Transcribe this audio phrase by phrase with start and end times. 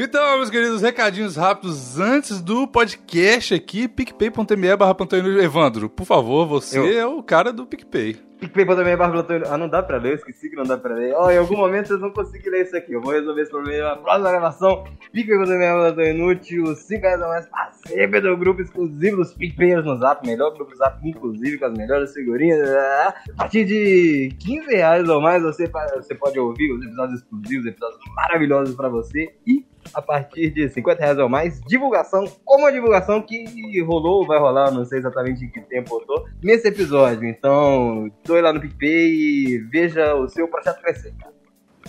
[0.00, 4.96] Então, meus queridos, recadinhos rápidos antes do podcast aqui, picpay.me barra
[5.42, 6.86] Evandro, por favor, você Eu.
[6.86, 8.14] é o cara do PicPay.
[8.38, 11.12] PicPay.me barra Ah, não dá pra ler, eu esqueci que não dá pra ler.
[11.16, 12.92] Ó, em algum momento vocês vão conseguir ler isso aqui.
[12.92, 14.84] Eu vou resolver esse problema na próxima gravação.
[15.12, 19.96] PicPay.me barra Inútil, 5 reais a mais pra sempre do grupo exclusivo dos PicPayers no
[19.98, 22.60] Zap, melhor grupo Zap, inclusive com as melhores figurinhas.
[22.70, 27.98] A partir de 15 reais ou mais você, você pode ouvir os episódios exclusivos, episódios
[28.14, 29.34] maravilhosos pra você.
[29.44, 34.38] E a partir de 50 reais ou mais, divulgação, como a divulgação que rolou, vai
[34.38, 37.28] rolar, não sei exatamente em que tempo eu tô, nesse episódio.
[37.28, 41.12] Então, doe lá no PicPay e veja o seu projeto crescer.
[41.18, 41.37] cara.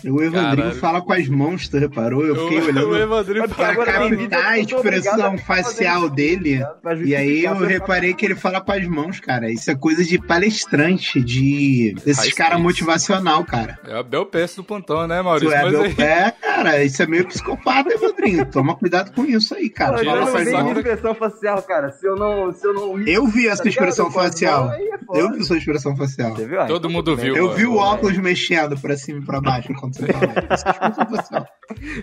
[0.06, 0.76] O Evandrinho Caralho.
[0.76, 2.26] fala com as mãos, tu reparou?
[2.26, 6.64] Eu fiquei o olhando Evandrinho Porque pra captar a expressão facial isso, dele.
[7.06, 9.52] E aí eu reparei que ele fala com as mãos, cara.
[9.52, 12.60] Isso é coisa de palestrante, de caras stakes.
[12.62, 13.80] motivacional, cara.
[13.88, 15.54] É a Bel Peste do plantão, né, Tu Maurício?
[15.54, 16.84] é, aí- pé, cara.
[16.84, 18.46] Isso é meio psicopata, Evandrinho.
[18.46, 19.98] Toma cuidado com isso aí, cara.
[19.98, 21.92] Pô, eu não vi minha expressão facial, cara.
[21.92, 22.52] Se eu não.
[22.52, 24.14] Se eu não Eu vi essa Tá expressão ligado?
[24.14, 24.72] Com as facial.
[24.72, 24.90] é.
[25.22, 26.36] Eu vi sua expressão facial.
[26.36, 26.60] Você viu?
[26.68, 31.10] Todo então mundo viu, Eu vi o óculos mexendo pra cima e pra baixo enquanto
[31.10, 31.48] você facial.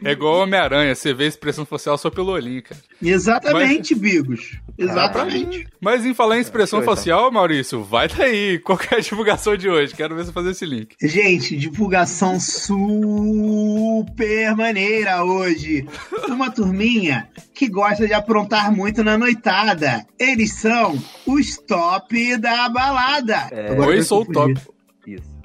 [0.05, 2.81] É igual Homem-Aranha, você vê a expressão facial só pelo olhinho, cara.
[3.03, 4.59] Exatamente, Bigos.
[4.79, 5.67] Exatamente.
[5.81, 8.59] Mas em falar em expressão facial, Maurício, vai daí.
[8.61, 9.95] Qual que é a divulgação de hoje?
[9.95, 10.95] Quero ver você fazer esse link.
[11.03, 12.87] Gente, divulgação super
[14.57, 15.87] maneira hoje.
[16.29, 20.07] Uma turminha que gosta de aprontar muito na noitada.
[20.19, 23.49] Eles são os top da balada.
[23.51, 23.73] É.
[23.73, 24.55] Oi, eu sou o top.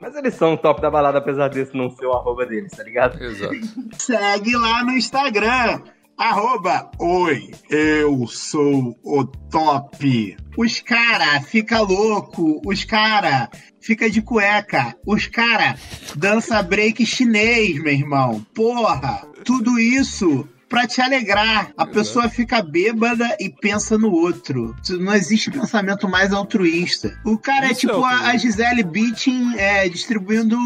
[0.02, 2.84] Mas eles são o top da balada, apesar desse não ser o arroba deles, tá
[2.84, 3.24] ligado?
[3.24, 3.54] Exato.
[3.94, 5.80] Segue lá no Instagram.
[6.18, 10.38] Arroba, oi, eu sou o top.
[10.58, 15.76] Os cara fica louco, os cara fica de cueca, os cara
[16.16, 18.46] dança break chinês, meu irmão.
[18.54, 21.72] Porra, tudo isso pra te alegrar.
[21.76, 24.74] A pessoa fica bêbada e pensa no outro.
[24.92, 27.14] Não existe pensamento mais altruísta.
[27.26, 28.38] O cara é Isso é tipo a, a.
[28.38, 30.58] Gisele Bündchen é, distribuindo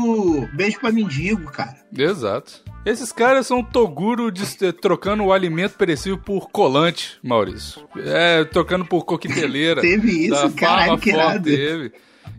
[0.53, 1.75] beijo pra mendigo, cara.
[1.97, 2.63] Exato.
[2.85, 7.81] Esses caras são Toguro dis- eh, trocando o alimento perecível por colante, Maurício.
[7.97, 9.81] É, trocando por coqueteleira.
[9.81, 11.91] Teve isso, caralho, Farma que teve.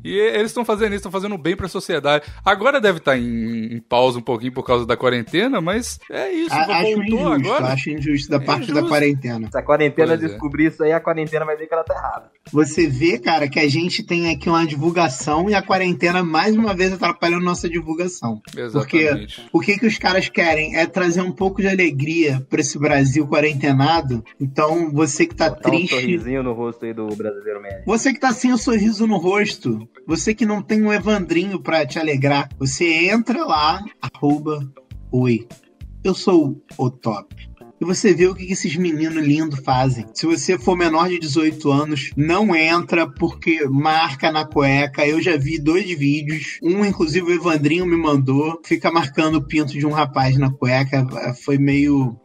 [0.06, 2.24] E eles estão fazendo isso, estão fazendo bem pra sociedade.
[2.44, 6.54] Agora deve estar em, em pausa um pouquinho por causa da quarentena, mas é isso.
[6.54, 7.66] A- acho injusto, agora.
[7.72, 8.88] acho injusto da É parte da injusto.
[8.88, 9.48] quarentena.
[9.50, 10.28] Se a quarentena Pois é.
[10.28, 12.30] descobrir isso aí, a quarentena vai ver que ela tá errada.
[12.52, 16.72] Você vê, cara, que a gente tem aqui uma divulgação e a quarentena mais uma
[16.74, 18.40] vez atrapalhando nossa divulgação.
[18.56, 19.44] Exatamente.
[19.52, 23.26] O que que os caras querem é trazer um pouco de alegria pra esse Brasil
[23.26, 24.24] quarentenado.
[24.40, 27.82] Então, você que tá Botar um triste, sorrisinho no rosto aí do brasileiro médio.
[27.86, 31.86] você que tá sem o sorriso no rosto, você que não tem um Evandrinho pra
[31.86, 34.60] te alegrar, você entra lá, arroba,
[35.10, 35.46] oi,
[36.02, 37.34] eu sou o top.
[37.80, 40.06] E você vê o que esses meninos lindos fazem.
[40.14, 45.06] Se você for menor de 18 anos, não entra porque marca na cueca.
[45.06, 46.58] Eu já vi dois vídeos.
[46.62, 48.58] Um, inclusive, o Evandrinho me mandou.
[48.64, 51.06] Fica marcando o pinto de um rapaz na cueca.
[51.44, 52.16] Foi meio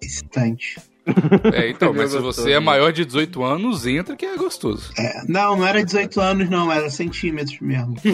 [0.00, 0.78] excitante.
[1.52, 4.92] É, então, mas se você é maior de 18 anos, entra que é gostoso.
[4.96, 6.70] É, não, não era 18 anos, não.
[6.70, 7.96] Era centímetros mesmo.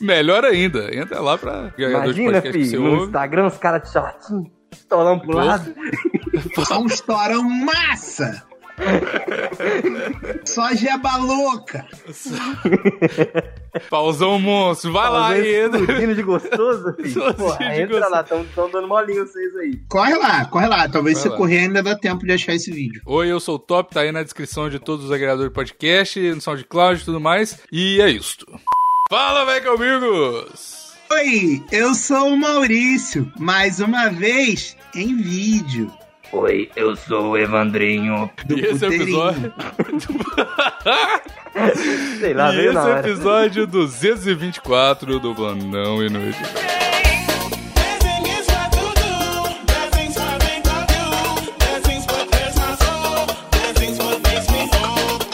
[0.00, 3.04] Melhor ainda, entra lá pra ganhador de Imagina, você filho, no ouve.
[3.04, 5.72] Instagram os caras de shortinho, estourando pro lado.
[6.66, 8.42] Só um estourão massa!
[10.44, 11.86] Só jeba louca!
[13.90, 17.06] Pausão monstro, vai lá e explodindo de gostoso, filho.
[17.08, 18.10] Explodindo Porra, de entra gostoso.
[18.10, 19.76] lá, tão, tão dando molinho vocês aí.
[19.88, 20.88] Corre lá, corre lá.
[20.88, 21.34] Talvez Vai se lá.
[21.34, 23.02] você correr ainda dá tempo de achar esse vídeo.
[23.06, 26.20] Oi, eu sou o Top, tá aí na descrição de todos os agregadores de podcast,
[26.34, 27.58] no SoundCloud e tudo mais.
[27.70, 28.46] E é isto.
[29.10, 30.88] Fala, velho, amigos!
[31.10, 35.90] Oi, eu sou o Maurício, mais uma vez em vídeo.
[36.30, 38.30] Oi, eu sou o Evandrinho.
[38.44, 39.52] Do E esse é episódio.
[42.20, 46.46] Sei lá, e esse episódio 224 do Blandão Inútil.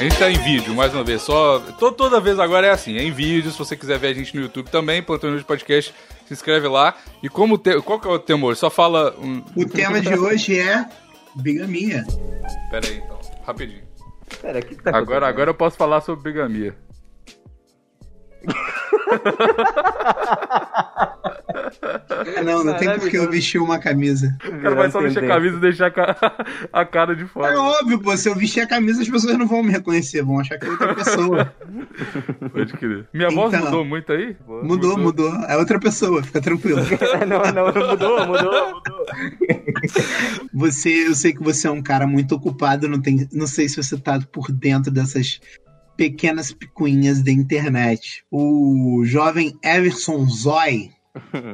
[0.05, 1.59] Gente tá em vídeo, mais uma vez, só.
[1.61, 3.51] to- toda vez agora é assim, é em vídeo.
[3.51, 5.95] Se você quiser ver a gente no YouTube também, Plantão Inútil Podcast,
[6.27, 6.95] se inscreve lá.
[7.23, 7.81] E como te...
[7.81, 8.57] qual que é o temor?
[8.57, 9.15] Só fala.
[9.19, 9.43] Um...
[9.57, 10.85] O tema de hoje é
[11.35, 12.05] bigamia.
[12.71, 13.83] Pera aí, então, rapidinho.
[14.41, 16.75] Pera, o que tá Agora, agora eu posso falar sobre bigamia.
[22.37, 24.37] Ah, não, não tem por que eu vestir uma camisa.
[24.45, 26.17] O cara vai só vestir a camisa e deixar a ca-
[26.73, 27.59] a cara de É fora.
[27.61, 30.59] óbvio, pô, se eu vestir a camisa as pessoas não vão me reconhecer, vão achar
[30.59, 31.55] que é outra pessoa.
[32.53, 33.07] Pode crer.
[33.13, 33.65] Minha voz Então.
[33.67, 34.37] mudou muito aí?
[34.63, 35.33] Mudou, mudou.
[35.49, 36.81] É outra pessoa, fica tranquilo.
[37.29, 39.07] não, não, não mudou, mudou, mudou.
[40.55, 43.77] Você, eu sei que você é um cara muito ocupado, não, tem, não sei se
[43.83, 45.41] você tá por dentro dessas
[45.97, 48.25] pequenas picuinhas da internet.
[48.31, 50.91] O jovem Everson Zoy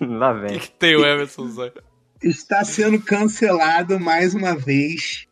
[0.00, 0.58] Lá O que, vem.
[0.58, 1.72] que tem o Emerson Zóio?
[2.22, 5.26] está sendo cancelado mais uma vez.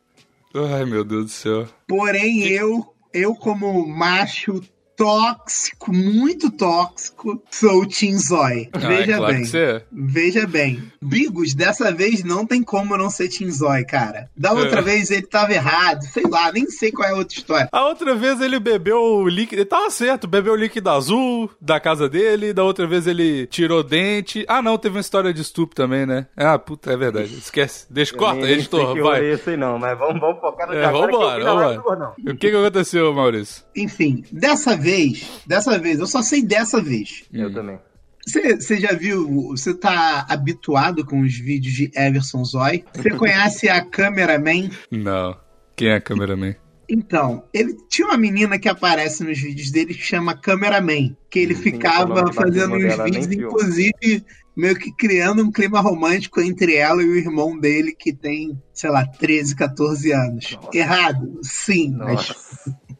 [0.55, 1.69] Ai, meu Deus do céu.
[1.87, 4.61] Porém, eu, eu como macho
[4.97, 8.71] tóxico, muito tóxico, sou o Tim Zoy.
[8.73, 9.43] Ah, Veja é claro bem.
[9.43, 9.85] que você é.
[9.93, 14.29] Veja bem, Bigos, dessa vez não tem como não ser Tinzói, cara.
[14.37, 14.82] Da outra É.
[14.82, 17.69] vez ele tava errado, sei lá, nem sei qual é a outra história.
[17.73, 19.62] A outra vez ele bebeu o líquido.
[19.62, 22.53] Ele tava certo, bebeu o líquido azul da casa dele.
[22.53, 24.44] Da outra vez ele tirou dente.
[24.49, 26.26] Ah, não, teve uma história de estupro também, né?
[26.37, 27.35] Ah, puta, é verdade.
[27.35, 27.87] Esquece.
[27.91, 29.25] Deixa, corta, Nem- nem editor, sei vai.
[29.26, 31.76] esse aí não, mas vamos, vamos focar no É, eu vambora, vambora.
[31.79, 32.12] Gordão.
[32.19, 33.62] O que que aconteceu, Maurício?
[33.76, 37.25] Enfim, dessa vez, dessa vez, eu só sei dessa vez.
[37.32, 37.79] Eu também.
[38.26, 42.84] Você já viu, você tá habituado com os vídeos de Everson Zoy?
[42.94, 44.69] Você conhece a Cameraman?
[44.90, 45.37] Não.
[45.76, 46.56] Quem é a cameraman?
[46.88, 51.55] Então, ele tinha uma menina que aparece nos vídeos dele que chama Cameraman, que ele
[51.55, 54.25] Sim, o ficava fazendo uns vídeos, inclusive
[54.56, 58.90] meio que criando um clima romântico entre ela e o irmão dele, que tem, sei
[58.90, 60.52] lá, 13, 14 anos.
[60.52, 60.78] Nossa.
[60.78, 61.38] Errado?
[61.43, 62.32] Sim, mas.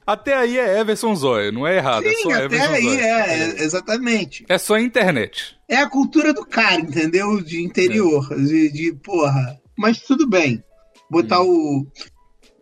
[0.07, 3.01] Até aí é Everson Zóia, não é errado, é Sim, só até Everson aí Zóia.
[3.01, 4.45] é, é, exatamente.
[4.49, 5.57] É só internet.
[5.69, 7.43] É a cultura do cara, entendeu?
[7.43, 9.59] De interior, de, de porra.
[9.77, 10.63] Mas tudo bem.
[11.11, 11.87] Botar o.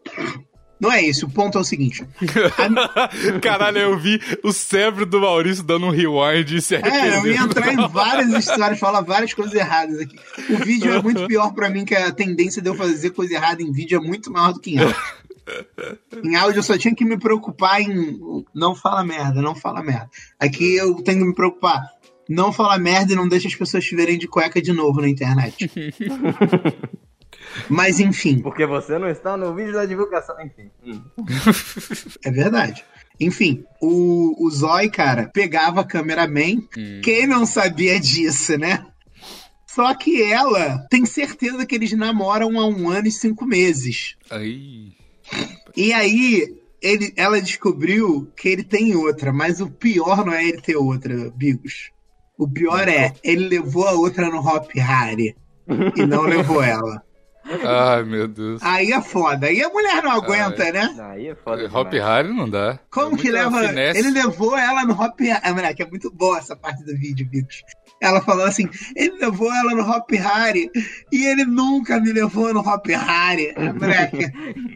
[0.81, 2.05] Não é esse, o ponto é o seguinte.
[3.41, 7.39] Caralho, eu vi o cérebro do Maurício dando um rewind e se É, eu ia
[7.39, 10.17] entrar em várias histórias, falar várias coisas erradas aqui.
[10.51, 13.63] O vídeo é muito pior pra mim, que a tendência de eu fazer coisa errada
[13.63, 14.97] em vídeo é muito maior do que em áudio.
[16.23, 18.19] Em áudio eu só tinha que me preocupar em.
[18.55, 20.11] Não fala merda, não fala merda.
[20.39, 21.83] Aqui eu tenho que me preocupar.
[22.29, 25.09] Não fala merda e não deixa as pessoas te verem de cueca de novo na
[25.09, 25.71] internet.
[27.69, 30.35] Mas enfim, Porque você não está no vídeo da divulgação.
[30.41, 30.71] Enfim.
[30.85, 31.03] Hum.
[32.25, 32.85] é verdade.
[33.21, 36.63] Enfim, o, o Zói, cara, pegava a cameraman.
[37.03, 38.85] Quem não sabia disso, né?
[39.67, 44.17] Só que ela tem certeza que eles namoram há um ano e cinco meses.
[44.31, 44.93] Aí.
[45.77, 46.47] E aí,
[46.81, 51.31] ele, ela descobriu que ele tem outra, mas o pior não é ele ter outra,
[51.35, 51.91] Bigos.
[52.39, 55.37] O pior é, ele levou a outra no Hop Harry
[55.97, 57.03] e não levou ela.
[57.47, 58.63] Ai, meu Deus.
[58.63, 59.47] Aí é foda.
[59.49, 60.97] Aí a mulher não aguenta, né?
[60.99, 61.65] Aí é foda.
[61.67, 62.09] Hop demais.
[62.09, 62.79] Harry não dá.
[62.91, 63.69] Como É que leva.
[63.69, 63.99] finesse.
[64.01, 65.41] Ele levou ela no Hop Harry.
[65.43, 67.63] Ah, moleque, é muito boa essa parte do vídeo, Bigos.
[68.05, 70.71] Ela falou assim: ele levou ela no Hop Harry
[71.11, 73.55] e ele nunca me levou no Hop Harry.
[73.81, 74.31] Moleque,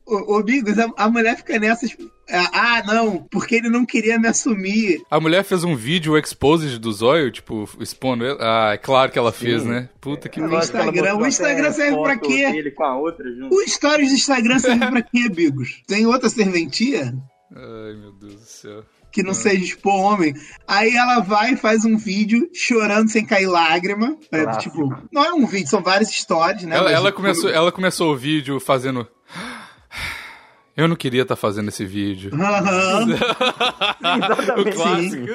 [0.07, 1.95] o, o Bigos, a, a mulher fica nessas.
[2.31, 5.03] Ah, não, porque ele não queria me assumir.
[5.11, 8.39] A mulher fez um vídeo exposed do Zóio, tipo, expondo ele.
[8.41, 9.69] Ah, é claro que ela fez, Sim.
[9.69, 9.89] né?
[10.01, 11.17] Puta que ela Instagram.
[11.17, 12.51] O Instagram serve pra quê?
[12.51, 13.55] dele com a outra junto.
[13.55, 15.83] O stories do Instagram serve pra quê, Bigos?
[15.87, 17.15] Tem outra serventia?
[17.55, 18.85] Ai, meu Deus do céu.
[19.19, 20.33] Que não seja expor homem.
[20.67, 24.17] Aí ela vai e faz um vídeo chorando sem cair lágrima.
[24.31, 26.77] É, tipo, não é um vídeo, são várias histórias, né?
[26.77, 29.09] Ela, Mas ela o- começou, ela começou o vídeo fazendo.
[30.77, 32.31] Eu não queria estar fazendo esse vídeo.
[32.33, 33.07] Aham.
[34.57, 35.27] o clássico?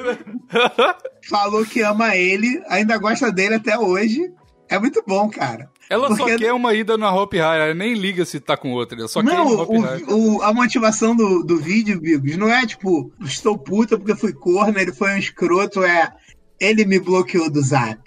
[1.28, 4.32] Falou que ama ele, ainda gosta dele até hoje.
[4.74, 5.70] É muito bom, cara.
[5.88, 8.72] Ela só Porque- quer uma ida na Hope High, ela nem liga se tá com
[8.72, 10.02] outra, ela só quer ir não, Hope High.
[10.08, 14.32] o, o- a motivação do, do vídeo, Bigos, não é tipo, estou puta porque fui
[14.32, 16.12] corno, ele foi um escroto, é.
[16.60, 18.00] Ele me bloqueou do zap.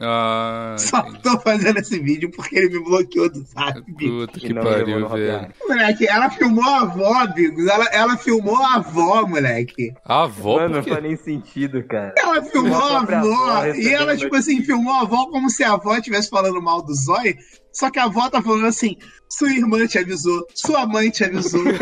[0.00, 1.22] Ah, Só entendi.
[1.22, 3.80] tô fazendo esse vídeo porque ele me bloqueou do zap.
[3.94, 5.48] Puta que pariu, velho.
[5.68, 7.66] Moleque, ela filmou a avó, Bigos.
[7.66, 9.92] Ela, ela filmou a avó, moleque.
[10.04, 12.14] A avó, Mano, não faz nem sentido, cara.
[12.16, 13.14] Ela filmou A avó.
[13.16, 16.80] avó E ela, tipo assim, filmou a avó como se a avó estivesse falando mal
[16.80, 17.36] do Zói.
[17.72, 18.96] Só que a avó tá falando assim:
[19.28, 21.64] sua irmã te avisou, sua mãe te avisou.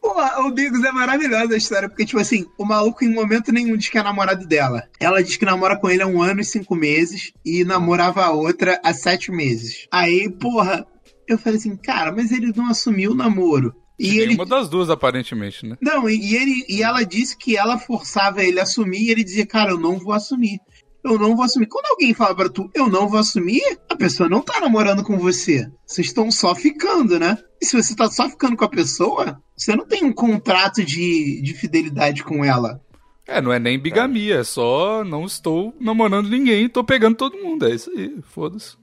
[0.00, 0.12] Pô,
[0.46, 3.88] o Bigos é maravilhosa a história, porque, tipo assim, o maluco em momento nenhum diz
[3.88, 4.82] que é namorado dela.
[5.00, 8.30] Ela diz que namora com ele há um ano e cinco meses e namorava a
[8.30, 9.86] outra há sete meses.
[9.90, 10.86] Aí, porra,
[11.26, 13.74] eu falei assim, cara, mas ele não assumiu o namoro.
[13.98, 15.76] E ele Uma das duas, aparentemente, né?
[15.80, 19.24] não, e, e ele, e ela disse que ela forçava ele a assumir e ele
[19.24, 20.58] dizia, cara, eu não vou assumir.
[21.04, 21.66] Eu não vou assumir.
[21.66, 25.16] Quando alguém fala pra tu, eu não vou assumir, a pessoa não tá namorando com
[25.18, 25.66] você.
[25.86, 27.38] Vocês estão só ficando, né?
[27.60, 31.40] E se você tá só ficando com a pessoa, você não tem um contrato de,
[31.42, 32.80] de fidelidade com ela.
[33.26, 37.66] É, não é nem bigamia, é só não estou namorando ninguém, tô pegando todo mundo.
[37.66, 38.76] É isso aí, foda-se.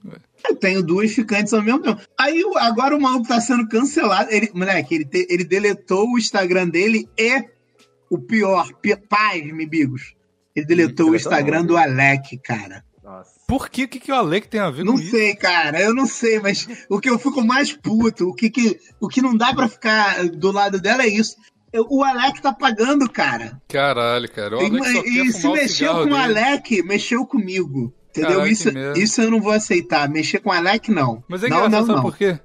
[0.48, 2.00] Eu tenho duas ficantes ao mesmo tempo.
[2.18, 4.32] Aí agora o maluco tá sendo cancelado.
[4.32, 7.44] Ele, moleque, ele, te- ele deletou o Instagram dele e
[8.10, 10.14] o pior, pi, pasme, Bigos.
[10.56, 11.66] Ele deletou o Instagram não.
[11.66, 12.84] do Alec, cara.
[13.46, 13.84] Por que?
[13.84, 15.10] O que, que o Alec tem a ver Não com isso?
[15.10, 18.78] sei, cara, eu não sei, mas o que eu fico mais puto, o que, que,
[19.00, 21.36] o que não dá pra ficar do lado dela é isso.
[21.72, 23.60] Eu- O Alec tá pagando, cara.
[23.68, 24.56] Caralho, cara.
[24.58, 26.16] O E, Alec só e quer se mexeu com o dele.
[26.16, 27.92] Alec, mexeu comigo.
[28.10, 28.30] Entendeu?
[28.32, 30.08] Caralho, isso, isso eu não vou aceitar.
[30.08, 31.24] Mexer com o Alec, não.
[31.28, 32.02] Mas é não, engraçado, não, sabe não.
[32.02, 32.38] por quê?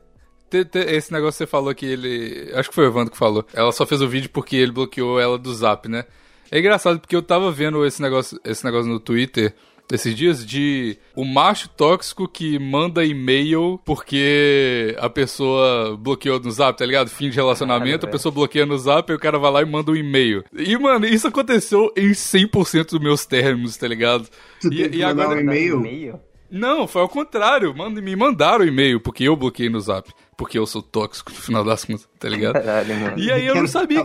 [0.73, 2.51] Esse negócio que você falou que ele.
[2.55, 3.45] Acho que foi o Evandro que falou.
[3.53, 6.05] Ela só fez o vídeo porque ele bloqueou ela do zap, né?
[6.49, 9.53] É engraçado porque eu tava vendo esse negócio, esse negócio no Twitter
[9.91, 16.77] esses dias de o macho tóxico que manda e-mail porque a pessoa bloqueou no zap,
[16.77, 17.09] tá ligado?
[17.09, 18.11] Fim de relacionamento, a velho.
[18.11, 20.43] pessoa bloqueia no zap e o cara vai lá e manda um e-mail.
[20.53, 24.27] E, mano, isso aconteceu em 100% dos meus termos, tá ligado?
[24.61, 25.37] Tu E, e mandar agora.
[25.39, 26.19] um e-mail?
[26.49, 27.73] Não, foi ao contrário.
[28.01, 30.09] Me mandaram e-mail, porque eu bloqueei no zap.
[30.37, 32.53] Porque eu sou tóxico no final das contas, tá ligado?
[32.53, 33.19] Caralho, mano.
[33.19, 33.99] E aí eu não sabia.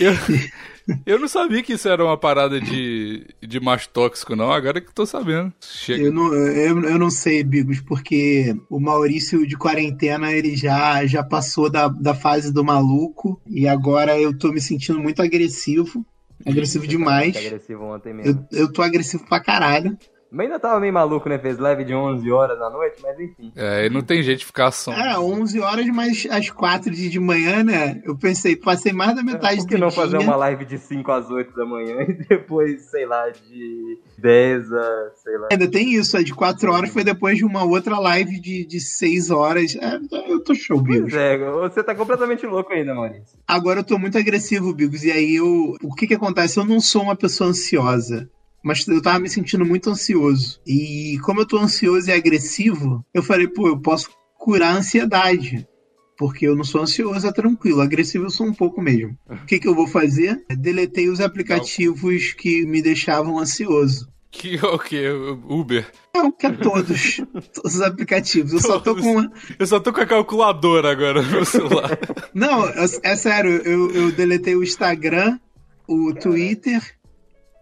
[0.00, 0.12] Eu,
[1.06, 4.50] eu não sabia que isso era uma parada de, de macho tóxico, não.
[4.50, 5.52] Agora que eu tô sabendo.
[5.60, 6.04] Chega.
[6.04, 11.22] Eu não, eu, eu não sei, Bigos, porque o Maurício de quarentena ele já, já
[11.22, 16.04] passou da, da fase do maluco e agora eu tô me sentindo muito agressivo.
[16.44, 17.32] Agressivo demais.
[17.32, 18.46] Tá agressivo ontem mesmo.
[18.52, 19.96] Eu, eu tô agressivo pra caralho.
[20.34, 21.38] Mas ainda tava meio maluco, né?
[21.38, 23.52] Fez live de 11 horas da noite, mas enfim.
[23.54, 24.92] É, e não tem jeito de ficar som.
[24.92, 28.02] É, 11 horas, mas às 4 de, manhã, né?
[28.04, 29.96] Eu pensei, passei mais da metade Por que do não dia.
[29.96, 34.72] fazer uma live de 5 às 8 da manhã e depois, sei lá, de 10
[34.72, 35.48] a, sei lá.
[35.52, 38.80] Ainda tem isso, a de 4 horas foi depois de uma outra live de, de
[38.80, 39.76] 6 horas.
[39.76, 41.12] É, eu tô show, Bigos.
[41.12, 43.38] Pois é, você tá completamente louco ainda, Maurício.
[43.46, 45.04] Agora eu tô muito agressivo, Bigos.
[45.04, 45.76] E aí eu.
[45.80, 46.58] O que que acontece?
[46.58, 48.28] Eu não sou uma pessoa ansiosa.
[48.64, 50.58] Mas eu tava me sentindo muito ansioso.
[50.66, 55.68] E como eu tô ansioso e agressivo, eu falei, pô, eu posso curar a ansiedade.
[56.16, 57.82] Porque eu não sou ansioso, é tranquilo.
[57.82, 59.18] Agressivo eu sou um pouco mesmo.
[59.28, 60.42] O que, que eu vou fazer?
[60.48, 64.08] Deletei os aplicativos que me deixavam ansioso.
[64.30, 65.08] Que o que?
[65.48, 65.86] Uber.
[66.14, 67.16] Não, que é todos.
[67.52, 68.52] todos os aplicativos.
[68.52, 69.04] Eu só tô Todos.
[69.04, 69.30] com.
[69.58, 71.98] Eu só tô com a calculadora agora no meu celular.
[72.32, 75.38] Não, é, é sério, eu, eu deletei o Instagram,
[75.86, 76.82] o Twitter,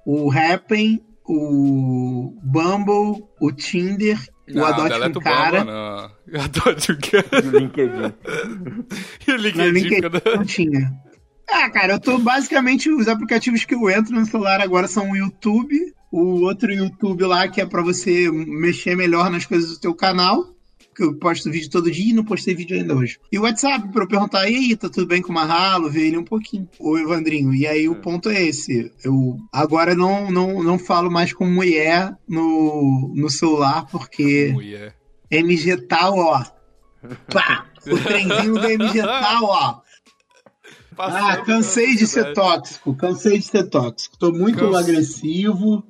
[0.06, 4.18] o Happn, o Bumble, o Tinder,
[4.48, 5.58] o não, Adote deleta um o Cara.
[5.58, 6.12] Bumble, não.
[6.44, 7.46] Adote um cara.
[7.46, 8.14] O LinkedIn.
[9.26, 10.92] E o Não, LinkedIn, LinkedIn cada- não tinha.
[11.50, 12.90] Ah, cara, eu tô basicamente.
[12.90, 15.76] Os aplicativos que eu entro no celular agora são o YouTube,
[16.10, 20.44] o outro YouTube lá que é pra você mexer melhor nas coisas do teu canal.
[20.94, 23.18] Que eu posto vídeo todo dia e não postei vídeo ainda hoje.
[23.30, 25.88] E o WhatsApp, pra eu perguntar, e aí, tá tudo bem com o Marralo?
[25.90, 26.68] Ver ele um pouquinho.
[26.78, 27.54] O Evandrinho.
[27.54, 28.92] E aí o ponto é esse.
[29.02, 34.94] Eu agora não, não, não falo mais com mulher no, no celular, porque Mulher.
[35.30, 36.44] MG tal, ó.
[37.32, 37.66] Pá!
[37.86, 39.80] O trenzinho do MG tal, ó.
[40.98, 44.16] Ah, cansei de ser tóxico, cansei de ser tóxico.
[44.18, 45.82] Tô muito Canse- agressivo.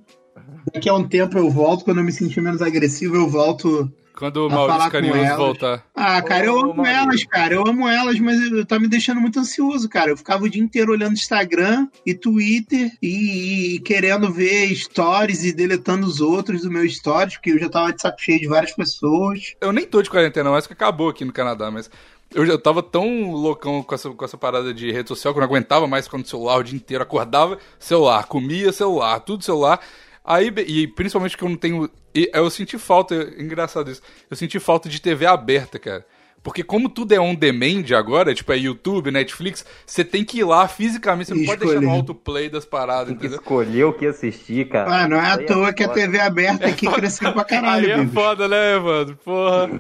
[0.73, 3.93] Daqui a um tempo eu volto, quando eu me sentir menos agressivo, eu volto.
[4.17, 5.85] Quando o Maurício Carinhoso voltar.
[5.95, 7.55] Ah, cara, eu amo elas, cara.
[7.55, 10.11] Eu amo elas, mas eu- tá me deixando muito ansioso, cara.
[10.11, 15.53] Eu ficava o dia inteiro olhando Instagram e Twitter e, e querendo ver stories e
[15.53, 18.73] deletando os outros do meu stories, porque eu já tava de saco cheio de várias
[18.73, 19.55] pessoas.
[19.61, 21.91] Eu nem tô de quarentena, mas que acabou aqui no Canadá, mas.
[22.35, 25.43] Eu já tava tão loucão com essa, com essa parada de rede social que eu
[25.43, 27.03] não aguentava mais ficar no celular o dia inteiro.
[27.03, 29.81] Acordava, celular, comia celular, tudo celular.
[30.25, 31.91] Aí, e principalmente que eu não tenho.
[32.15, 34.03] Eu senti falta, engraçado isso.
[34.31, 36.07] Eu senti falta de TV aberta, cara.
[36.43, 40.45] Porque como tudo é on demand agora, tipo é YouTube, Netflix, você tem que ir
[40.45, 41.97] lá fisicamente, você não pode deixar no Escolher.
[42.01, 43.39] autoplay das paradas, Tem que entendeu?
[43.41, 44.93] escolher o que assistir, cara.
[45.03, 46.01] Ah, não é à Aí toa que a foda.
[46.01, 48.13] TV aberta aqui cresceu pra caralho, Aí é Bigos.
[48.15, 49.17] foda, né, mano?
[49.25, 49.71] Porra.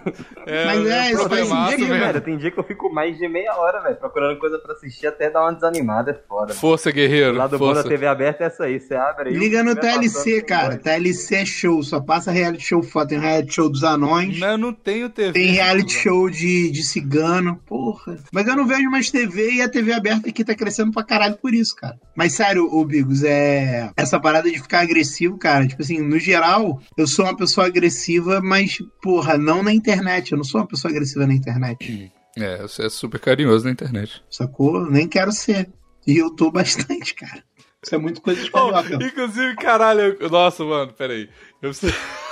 [0.46, 1.88] É, Mas é, isso pô, faz é massa sentido.
[1.98, 5.08] Velho, tem dia que eu fico mais de meia hora, velho, procurando coisa pra assistir
[5.08, 6.54] até dar uma desanimada, é foda.
[6.54, 7.34] Força, O guerreiro.
[7.36, 7.82] lado bom da.
[7.82, 9.36] TV aberta é essa aí, você abre aí.
[9.36, 10.76] Liga o no que TLC, passando, cara.
[10.76, 13.08] TLC é show, só passa reality show foda.
[13.08, 15.32] Tem reality show dos anões, Não, eu não tenho TV.
[15.32, 18.16] tem reality show de, de cigano, porra.
[18.32, 21.36] Mas eu não vejo mais TV e a TV aberta aqui tá crescendo pra caralho
[21.38, 21.98] por isso, cara.
[22.16, 23.90] Mas sério, ô Bigos, é.
[23.96, 25.66] Essa parada de ficar agressivo, cara.
[25.66, 30.32] Tipo assim, no geral, eu sou uma pessoa agressiva, mas, porra, não na internet.
[30.32, 32.12] Eu não sou uma pessoa agressiva na internet.
[32.36, 34.22] É, você é super carinhoso na internet.
[34.30, 34.90] Sacou?
[34.90, 35.70] Nem quero ser.
[36.06, 37.42] E eu tô bastante, cara.
[37.84, 38.94] Isso é muito coisa de carioca.
[39.04, 41.28] inclusive, caralho, eu- nossa, mano, peraí.
[41.60, 41.92] Eu preciso...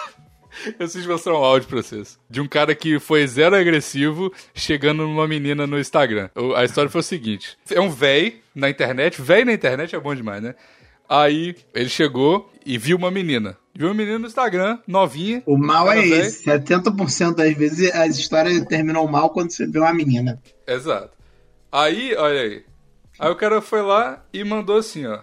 [0.66, 2.18] eu preciso mostrar um áudio pra vocês.
[2.28, 6.30] De um cara que foi zero agressivo chegando numa menina no Instagram.
[6.56, 10.14] A história foi o seguinte: é um véi na internet, véi na internet é bom
[10.14, 10.54] demais, né?
[11.08, 13.56] Aí ele chegou e viu uma menina.
[13.74, 15.42] Viu uma menina no Instagram, novinha.
[15.46, 16.14] O mal é velho.
[16.14, 16.44] esse.
[16.44, 20.40] 70% das vezes as histórias terminam mal quando você vê uma menina.
[20.66, 21.10] Exato.
[21.72, 22.64] Aí, olha aí.
[23.18, 25.20] Aí o cara foi lá e mandou assim, ó.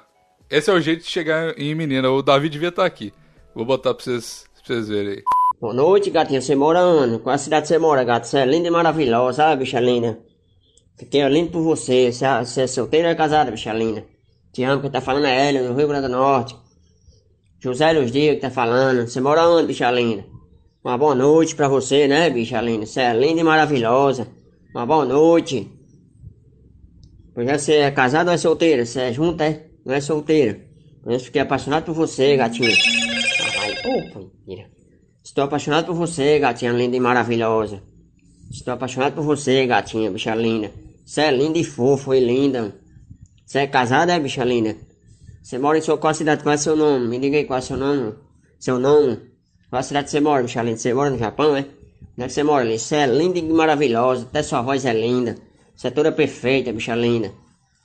[0.49, 2.09] Esse é o jeito de chegar em menina.
[2.09, 3.13] O Davi devia estar aqui.
[3.53, 5.23] Vou botar pra vocês, pra vocês verem aí.
[5.59, 6.41] Boa noite, gatinha.
[6.41, 7.19] Você mora onde?
[7.19, 8.27] Qual a cidade você mora, gato?
[8.27, 10.19] Você é linda e maravilhosa, sabe, bicha linda?
[10.97, 12.07] Fiquei lindo por você.
[12.07, 14.05] É, você é solteira ou é casada, bicha linda?
[14.51, 16.55] Te amo, quem tá falando é Hélio, do Rio Grande do Norte.
[17.59, 19.07] José Luz Dias que tá falando.
[19.07, 20.25] Você mora onde, bicha linda?
[20.83, 22.85] Uma boa noite pra você, né, bicha linda?
[22.85, 24.27] Você é linda e maravilhosa.
[24.75, 25.71] Uma boa noite.
[27.33, 28.85] Pois é, você é casada ou é solteira?
[28.85, 29.67] Você é junta, é?
[29.85, 30.59] Não é solteira.
[31.03, 32.96] Por isso fiquei apaixonado por você, gatinha.
[33.85, 34.69] Opa, mentira.
[35.23, 37.83] Estou apaixonado por você, gatinha linda e maravilhosa.
[38.49, 40.71] Estou apaixonado por você, gatinha, bicha linda.
[41.05, 42.75] Você é linda e fofa e linda.
[43.45, 44.75] Você é casada, é, bicha linda?
[45.43, 46.43] Você mora em sua qual cidade?
[46.43, 47.07] Qual é seu nome?
[47.07, 48.13] Me diga aí qual é seu nome.
[48.59, 49.19] Seu nome?
[49.69, 50.77] Qual cidade você mora, bicha linda?
[50.77, 51.61] Você mora no Japão, é?
[51.61, 52.79] Onde é que você mora, linda?
[52.79, 54.23] Você é linda e maravilhosa.
[54.23, 55.37] Até sua voz é linda.
[55.75, 57.31] Você é toda perfeita, bicha linda.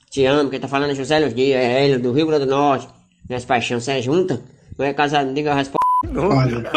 [0.09, 2.51] Te amo, quem tá falando é José Los Dias, é Hélio, do Rio Grande do
[2.51, 2.87] Norte.
[3.27, 4.41] Minhas paixões, você é junta?
[4.77, 5.27] Não é casado?
[5.27, 5.82] Me diga a resposta.
[6.15, 6.71] Olha.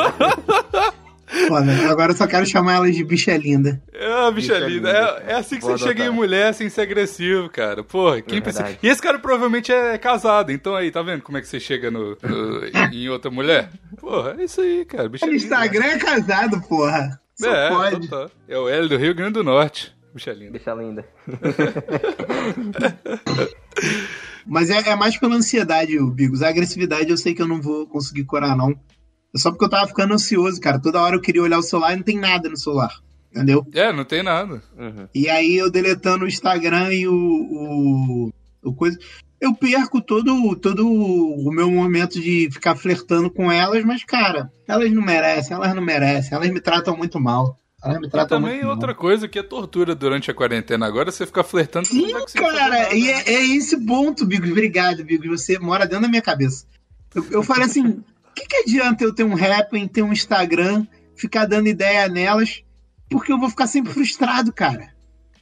[1.51, 3.83] Olha, agora eu só quero chamar ela de bicha linda.
[3.93, 4.91] É, bicha Bicha linda.
[4.93, 5.23] linda.
[5.27, 7.83] É, é assim que Vou você chega em mulher sem ser agressivo, cara.
[7.83, 8.77] Porra, quem É pensa...
[8.83, 11.91] E esse cara provavelmente é casado, então aí, tá vendo como é que você chega
[11.91, 13.71] no, no- em outra mulher?
[13.99, 15.09] Porra, é isso aí, cara.
[15.09, 15.37] Bicha linda.
[15.37, 17.21] Instagram é casado, porra.
[17.35, 18.09] Só É, pode.
[18.09, 18.31] total.
[18.49, 19.95] é o Hélio do Rio Grande do Norte.
[20.15, 20.53] Bicha linda.
[20.53, 21.05] Bicha linda.
[24.47, 26.43] Mas é, é mais pela ansiedade, o Bigos.
[26.43, 28.75] A agressividade eu sei que eu não vou conseguir curar, não.
[29.37, 30.81] É só porque eu tava ficando ansioso, cara.
[30.81, 32.91] Toda hora eu queria olhar o celular e não tem nada no celular.
[33.31, 33.67] Entendeu?
[33.75, 34.63] É, não tem nada.
[34.79, 35.07] Uhum.
[35.15, 38.99] E aí eu deletando o Instagram e o, o, o coisa.
[39.39, 44.91] Eu perco todo, todo o meu momento de ficar flertando com elas, mas, cara, elas
[44.91, 47.55] não merecem, elas não merecem, elas me tratam muito mal.
[47.85, 48.97] Elas me E tratam também muito outra mal.
[48.97, 50.87] coisa que é tortura durante a quarentena.
[50.87, 54.51] Agora você fica flertando, Sim, cara, e é, é esse ponto, Bigos.
[54.51, 55.43] Obrigado, Bigos.
[55.43, 56.65] Você mora dentro da minha cabeça.
[57.15, 58.03] Eu, eu falei assim:
[58.37, 62.63] que, que adianta eu ter um rap, ter um Instagram, ficar dando ideia nelas,
[63.11, 64.95] porque eu vou ficar sempre frustrado, cara.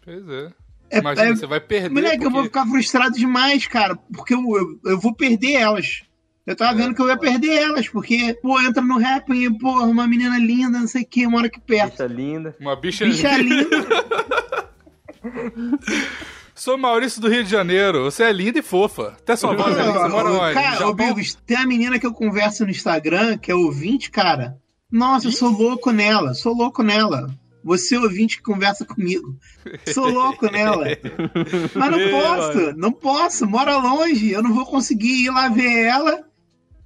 [0.04, 0.52] Pois é.
[0.90, 1.90] É, Imagina, é- você vai perder.
[1.90, 6.02] Moleque, eu vou porque- ficar frustrado demais, cara, porque eu, eu, eu vou perder elas.
[6.46, 9.82] Eu tava vendo que eu ia perder elas, porque, pô, entra no rap e, pô,
[9.86, 11.92] uma menina linda, não sei o que, mora aqui perto.
[11.92, 12.54] Bicha linda.
[12.60, 13.66] Uma bicha, Bicha linda.
[16.54, 18.04] Sou Maurício do Rio de Janeiro.
[18.04, 19.14] Você é linda e fofa.
[19.18, 19.98] Até sua voz é linda.
[19.98, 20.54] Você mora onde?
[20.54, 24.56] Cara, ô Bigos, tem a menina que eu converso no Instagram, que é ouvinte, cara.
[24.90, 27.28] Nossa, eu sou louco nela, sou louco nela.
[27.64, 29.36] Você ouvinte que conversa comigo.
[29.92, 30.86] Sou louco nela.
[31.74, 36.22] Mas não posso, não posso, mora longe, eu não vou conseguir ir lá ver ela.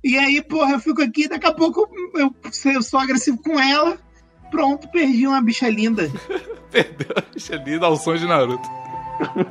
[0.03, 2.35] E aí, porra, eu fico aqui, daqui a pouco eu,
[2.73, 3.99] eu sou agressivo com ela.
[4.51, 6.11] Pronto, perdi uma bicha linda.
[6.71, 8.88] Perdeu a bicha linda ao som de Naruto.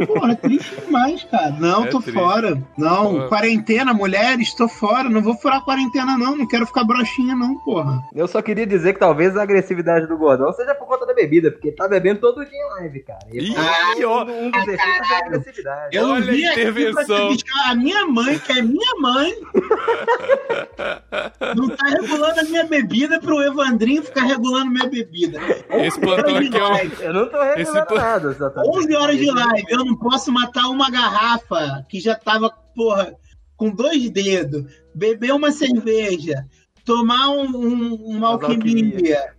[0.05, 1.51] Porra, triste demais, cara.
[1.51, 2.17] Não, É tô triste.
[2.17, 2.61] fora.
[2.77, 3.27] Não, Porra.
[3.27, 5.09] quarentena, mulheres, tô fora.
[5.09, 6.35] Não vou furar quarentena, não.
[6.37, 8.01] Não quero ficar broxinha, não, porra.
[8.13, 11.51] Eu só queria dizer que talvez a agressividade do gordão seja por conta da bebida,
[11.51, 13.19] porque tá bebendo todo dia em live, cara.
[13.33, 14.23] E Ih, ó.
[14.23, 15.97] um, dos efeitos é a agressividade.
[15.97, 17.29] Eu Olha a vim aqui pra intervenção.
[17.65, 19.33] a minha mãe, que é minha mãe.
[21.55, 25.39] não tá regulando a minha bebida pro Evandrinho ficar regulando minha bebida.
[25.69, 27.03] Esse plantão aqui é um...
[27.03, 29.95] Eu não tô Esse regulando po- nada, só tô 11 horas de live, eu não
[29.95, 33.13] posso matar uma garrafa que já tava, porra,
[33.55, 36.45] com dois dedos, beber uma cerveja,
[36.85, 39.33] tomar um, um- uma Umas alquimia,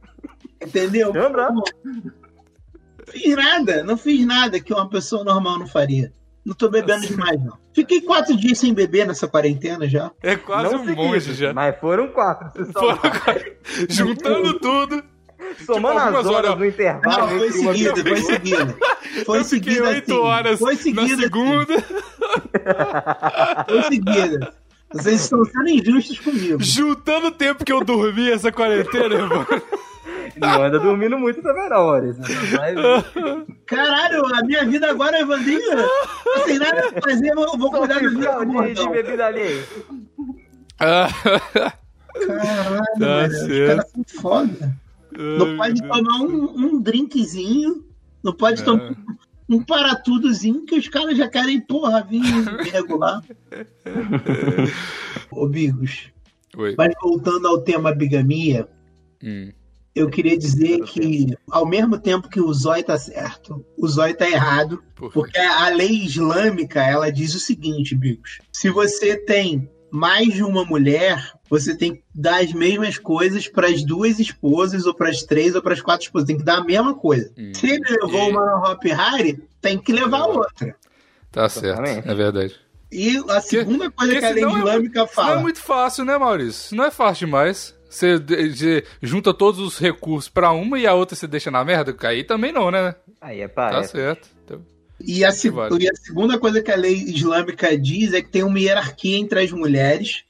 [0.62, 1.12] entendeu?
[1.12, 1.52] Lembra?
[1.52, 1.62] Pô,
[3.10, 6.12] Fiz nada, não fiz nada que uma pessoa normal não faria.
[6.44, 7.56] Não tô bebendo demais, não.
[7.74, 10.10] Fiquei quatro dias sem beber nessa quarentena já.
[10.22, 11.52] É quase não um monge já.
[11.54, 12.66] Mas foram quatro.
[12.72, 13.56] Foram quase-
[13.88, 15.02] Juntando tudo.
[15.64, 17.20] Somando tipo, as horas horas- do intervalo.
[17.20, 18.76] Não, foi seguida, foi seguida.
[19.24, 20.20] Foi eu fiquei seguida oito assim.
[20.22, 21.16] horas Foi na seguida assim.
[21.22, 21.84] segunda,
[23.68, 24.54] Foi seguida.
[24.92, 26.56] Vocês estão sendo injustos comigo.
[26.62, 29.46] juntando o tempo que eu dormi essa quarentena, irmão.
[30.36, 32.22] Não anda dormindo muito também, não, Maurício.
[33.66, 35.76] Caralho, a minha vida agora é Evandrinho.
[36.26, 38.10] Não tem nada pra fazer, eu vou, cuidar do
[38.46, 39.62] meu de, bebida ali.
[40.80, 41.08] Ah,
[42.14, 44.72] Caralho, Tá velho, os caras são foda.
[45.18, 47.84] Não pode tomar um, um drinkzinho,
[48.22, 48.94] não pode tomar
[49.48, 52.22] um para tudozinho, que os caras já querem, porra, vir
[52.70, 53.22] regular.
[55.30, 56.10] Ô, Bigos,
[56.56, 56.74] Oi.
[56.76, 58.68] mas voltando ao tema bigamia,
[59.22, 59.50] Hum.
[59.96, 64.30] eu queria dizer que, ao mesmo tempo que o Zói tá certo, o Zói tá
[64.30, 70.32] errado, Por porque a lei islâmica, ela diz o seguinte, Bigos, se você tem mais
[70.34, 74.94] de uma mulher, você tem que dar as mesmas coisas para as duas esposas, ou
[74.94, 76.26] para as três, ou para as quatro esposas.
[76.26, 77.30] Tem que dar a mesma coisa.
[77.38, 77.52] Hum.
[77.54, 80.74] Se ele levou E- uma no Hop Harry, tem que levar outra.
[81.30, 82.54] Tá certo, é verdade.
[82.90, 85.38] E a segunda coisa porque que a lei senão é islâmica Isso não fala.
[85.38, 86.50] é muito fácil, né, Maurício?
[86.66, 87.74] Isso não é fácil demais.
[87.88, 91.64] Você, de- de- junta todos os recursos pra uma e a outra você deixa na
[91.64, 91.94] merda?
[92.06, 92.94] Aí também não, né?
[93.20, 93.92] Aí é Tá parece.
[93.92, 94.28] certo.
[94.44, 94.62] Então,
[95.00, 95.84] E a, Vale.
[95.84, 99.40] e a segunda coisa que a lei islâmica diz é que tem uma hierarquia entre
[99.44, 100.24] as mulheres,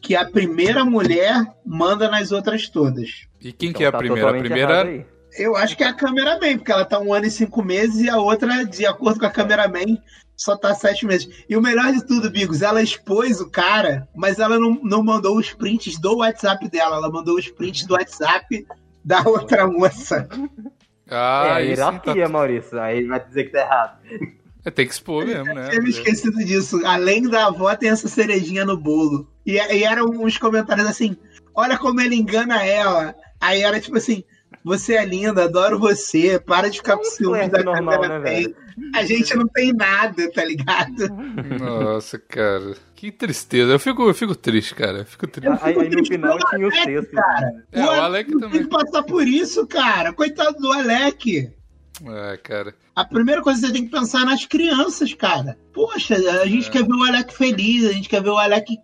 [0.00, 1.34] que a primeira mulher
[1.64, 3.26] manda nas outras todas.
[3.40, 4.30] E quem Então que é a tá primeira?
[4.30, 5.06] A primeira.
[5.38, 8.10] Eu acho que é a cameraman, porque ela tá um ano e cinco meses e
[8.10, 9.96] a outra, de acordo com a cameraman,
[10.36, 11.44] só tá sete meses.
[11.48, 15.36] E o melhor de tudo, Bigos, ela expôs o cara, mas ela não, não mandou
[15.36, 18.66] os prints do WhatsApp dela, ela mandou os prints do WhatsApp
[19.04, 20.28] da outra moça.
[21.08, 22.80] Ah, é, a sim, tá- hierarquia, Maurício.
[22.80, 23.98] Aí ele vai dizer que tá errado.
[24.64, 25.66] É, tem que expor mesmo, né?
[25.66, 26.80] Eu tinha me esquecido disso.
[26.84, 29.28] Além da avó, tem essa cerejinha no bolo.
[29.46, 31.16] E, e eram uns comentários assim:
[31.54, 33.14] olha como ele engana ela.
[33.40, 34.22] Aí era tipo assim:
[34.62, 38.54] você é linda, adoro você, para de ficar com ciúme flerte da normal, né, tem.
[38.94, 41.08] A gente não tem nada, tá ligado?
[41.58, 42.74] Nossa, cara.
[42.94, 43.72] Que tristeza.
[43.72, 44.98] Eu fico, eu fico triste, cara.
[44.98, 45.58] Eu fico triste.
[45.62, 47.14] Aí, aí no final tinha os Alec, textos.
[47.14, 47.64] cara.
[47.72, 48.62] É, o Alec tem também.
[48.62, 50.12] que passar por isso, cara.
[50.12, 51.50] Coitado do Alec.
[52.06, 52.74] É, cara.
[52.96, 55.58] A primeira coisa que você tem que pensar é nas crianças, cara.
[55.72, 56.72] Poxa, a gente É.
[56.72, 58.76] quer ver o Alec feliz, a gente quer ver o Alec.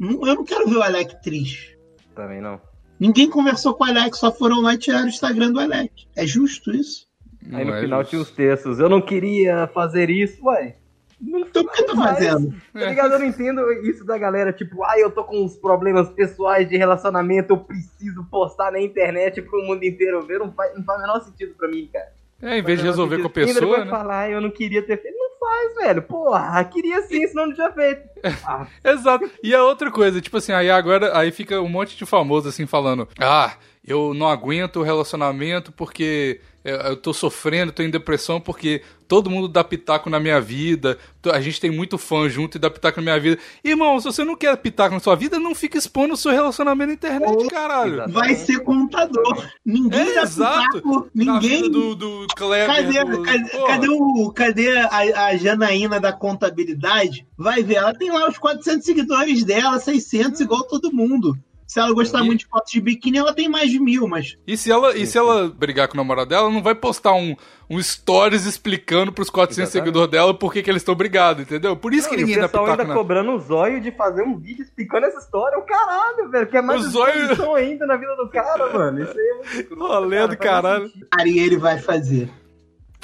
[0.00, 1.78] Eu não quero ver o Alec triste.
[2.14, 2.60] Também não.
[2.98, 6.06] Ninguém conversou com o Alec, só foram lá e tiraram o Instagram do Alec.
[6.16, 7.06] É justo isso?
[7.52, 8.10] Aí Não no é final justo.
[8.10, 8.78] tinha os textos.
[8.78, 10.76] Eu não queria fazer isso, ué.
[11.20, 12.18] Não Então por que tá faz.
[12.18, 12.54] fazendo?
[12.72, 13.12] Tá ligado?
[13.12, 16.76] Eu não entendo isso da galera, tipo, ai, eu tô com uns problemas pessoais de
[16.76, 20.38] relacionamento, eu preciso postar na internet pro mundo inteiro ver.
[20.40, 22.12] Não faz, não faz o menor sentido pra mim, cara.
[22.42, 23.90] É, em vez de resolver com a pessoa, depois né?
[23.90, 25.16] falar, "Ai, eu não queria ter feito.
[25.16, 26.02] Não faz, velho.
[26.02, 28.02] Porra, queria sim, senão não tinha feito.
[28.46, 29.30] Ah, Exato.
[29.42, 32.66] E a outra coisa, tipo assim, aí agora aí fica um monte de famoso assim
[32.66, 33.54] falando: "Ah,
[33.86, 39.28] eu não aguento o relacionamento porque eu, eu tô sofrendo, tô em depressão porque todo
[39.28, 40.96] mundo dá pitaco na minha vida,
[41.32, 43.38] a gente tem muito fã junto e dá pitaco na minha vida".
[43.62, 46.88] Irmão, se você não quer pitaco na sua vida, não fica expondo o seu relacionamento
[46.88, 48.10] na internet, caralho.
[48.10, 49.46] Vai ser contador.
[49.64, 50.68] Ninguém É, dá exato.
[50.78, 51.62] pitaco, Na ninguém.
[51.62, 57.26] vida do, do Kleber, Cadê, do- cadê, cadê o, cadê a, a Janaína da contabilidade?
[57.36, 61.36] Vai ver, ela tem lá os 400 seguidores dela, 600, igual todo mundo.
[61.66, 64.36] Se ela gostar E- muito de fotos de biquíni, ela tem mais de mil, mas
[64.46, 67.14] E se ela, e se ela brigar com o namorado dela, ela não vai postar
[67.14, 67.34] um,
[67.70, 69.84] um stories explicando pros 400 Exatamente.
[69.86, 71.74] seguidores dela por que, que eles estão brigados, entendeu?
[71.74, 72.98] Por isso Não, que ninguém o dá pessoal pitaco ainda na...
[72.98, 75.58] cobrando o zóio de fazer um vídeo explicando essa história.
[75.58, 76.46] O caralho, velho.
[76.46, 79.02] Que é mais O zóio- exposição ainda na vida do cara, mano.
[79.02, 80.90] Isso aí é muito Rolê cara, do caralho.
[81.18, 82.28] Ari ele vai fazer.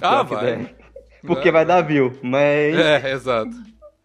[0.02, 0.74] Ah, vai.
[1.26, 2.76] Porque vai dar view, mas...
[2.76, 3.50] É, exato.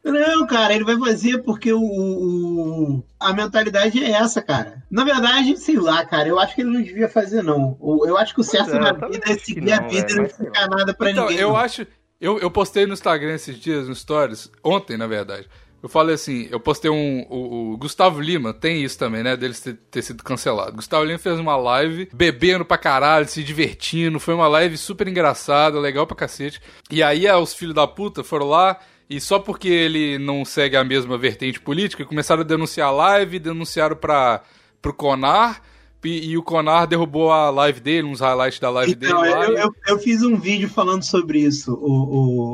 [0.04, 4.84] Não, cara, ele vai fazer porque o, o- a mentalidade é essa, cara.
[4.92, 7.78] Na verdade, sei lá, cara, eu acho que ele não devia fazer, não.
[8.06, 10.16] Eu acho que o certo é, na vida é seguir a não, vida e velho,
[10.18, 11.40] não explicar nada pra Então, ninguém.
[11.42, 11.56] eu não.
[11.58, 11.88] acho...
[12.20, 15.48] Eu, eu postei no Instagram esses dias, no Stories, ontem, na verdade.
[15.82, 17.26] Eu falei assim, eu postei um...
[17.30, 20.72] O, o Gustavo Lima, tem isso também, né, deles ter, ter sido cancelado.
[20.78, 24.20] Gustavo Lima fez uma live, bebendo pra caralho, se divertindo.
[24.22, 26.62] Foi uma live super engraçada, legal pra cacete.
[26.90, 28.78] E aí, os filhos da puta foram lá...
[29.10, 33.38] E só porque ele não segue a mesma vertente política, começaram a denunciar a live,
[33.40, 34.42] denunciaram pra,
[34.82, 35.62] pro Conar,
[36.04, 39.58] e, e o Conar derrubou a live dele, uns highlights da live Então, dele eu,
[39.58, 41.92] eu, eu fiz um vídeo falando sobre isso, o,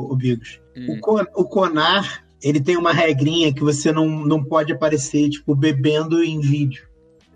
[0.08, 0.60] o, o Bigos.
[0.76, 0.86] Hum.
[0.92, 5.54] O, Con- o Conar, ele tem uma regrinha que você não, não pode aparecer, tipo,
[5.54, 6.89] bebendo em vídeo.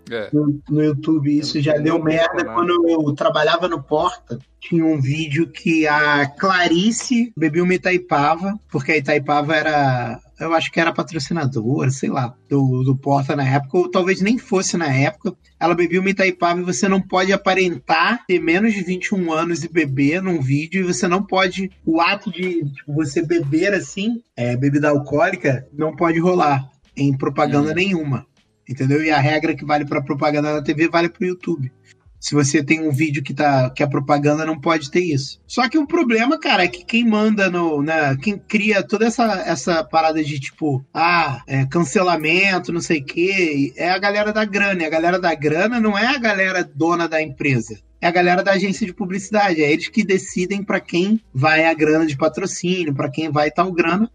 [0.09, 0.29] É.
[0.31, 1.37] no, no YouTube.
[1.37, 4.37] Isso já deu merda quando eu trabalhava no Porta.
[4.59, 10.19] Tinha um vídeo que a Clarice bebia uma Itaipava, porque a Itaipava era.
[10.39, 14.37] Eu acho que era patrocinadora, sei lá, do, do Porta na época, ou talvez nem
[14.37, 15.33] fosse na época.
[15.59, 19.69] Ela bebia uma Itaipava e você não pode aparentar ter menos de 21 anos e
[19.69, 21.71] beber num vídeo, e você não pode.
[21.85, 27.71] O ato de tipo, você beber assim, é, bebida alcoólica, não pode rolar em propaganda
[27.71, 27.75] Hum.
[27.75, 28.25] nenhuma.
[28.67, 29.03] Entendeu?
[29.03, 31.71] E a regra que vale para propaganda na TV vale para o YouTube.
[32.19, 35.39] Se você tem um vídeo que tá que a propaganda não pode ter isso.
[35.45, 39.43] Só que o problema, cara, é que quem manda no, né, quem cria toda essa,
[39.45, 44.43] essa parada de tipo, ah, é, cancelamento, não sei o quê, é a galera da
[44.43, 44.81] grana.
[44.81, 47.79] E a galera da grana não é a galera dona da empresa.
[48.01, 51.73] É a galera da agência de publicidade, é eles que decidem para quem vai a
[51.73, 54.09] grana de patrocínio, para quem vai tal grana.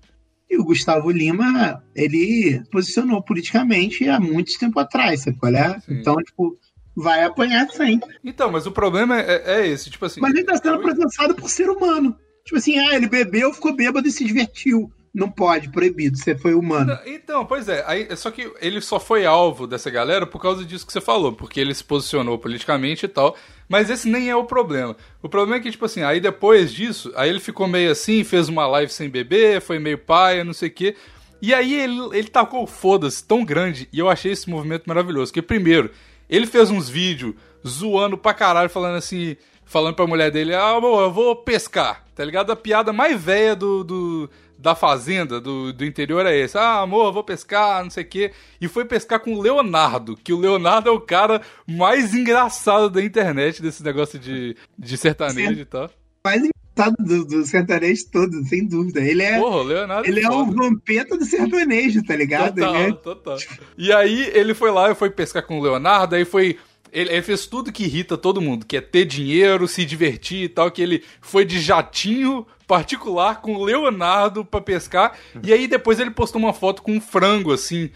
[0.50, 5.78] E o Gustavo Lima, ele posicionou politicamente há muito tempo atrás, sabe qual é?
[5.80, 6.00] Sim.
[6.00, 6.58] Então, tipo,
[6.96, 8.16] vai apanhar sempre.
[8.24, 10.20] Então, mas o problema é, é esse, tipo assim.
[10.20, 12.16] Mas ele tá sendo processado por ser humano.
[12.44, 14.90] Tipo assim, ah, ele bebeu, ficou bêbado e se divertiu.
[15.12, 16.16] Não pode, proibido.
[16.16, 16.96] Você foi humano.
[17.04, 20.86] Então, pois é, aí, só que ele só foi alvo dessa galera por causa disso
[20.86, 23.36] que você falou, porque ele se posicionou politicamente e tal,
[23.68, 24.96] mas esse nem é o problema.
[25.20, 28.48] O problema é que, tipo assim, aí depois disso, aí ele ficou meio assim, fez
[28.48, 30.94] uma live sem beber, foi meio paia, não sei o quê,
[31.42, 35.42] e aí ele, ele tacou foda-se tão grande, e eu achei esse movimento maravilhoso, que
[35.42, 35.90] primeiro,
[36.28, 37.34] ele fez uns vídeos
[37.66, 42.24] zoando pra caralho, falando assim, falando pra mulher dele, ah, amor, eu vou pescar, tá
[42.24, 42.52] ligado?
[42.52, 46.56] A piada mais velha do, do- da fazenda, do, do interior é esse.
[46.58, 48.32] Ah, amor, vou pescar, não sei o quê.
[48.60, 53.02] E foi pescar com o Leonardo, que o Leonardo é o cara mais engraçado da
[53.02, 55.60] internet, desse negócio de, de sertanejo Sim.
[55.60, 55.90] e tal.
[56.24, 59.00] Mais engraçado do, do sertanejo todo, sem dúvida.
[59.00, 60.56] Ele é, Porra, o Leonardo ele é o foda.
[60.62, 62.54] vampeta do sertanejo, tá ligado?
[62.56, 63.36] Total, é- total.
[63.78, 66.58] E aí ele foi lá e foi pescar com o Leonardo, aí foi.
[66.92, 70.48] Ele, ele fez tudo que irrita todo mundo, que é ter dinheiro, se divertir e
[70.48, 75.18] tal, que ele foi de jatinho particular com o Leonardo pra pescar.
[75.42, 77.90] E aí depois ele postou uma foto com um frango, assim,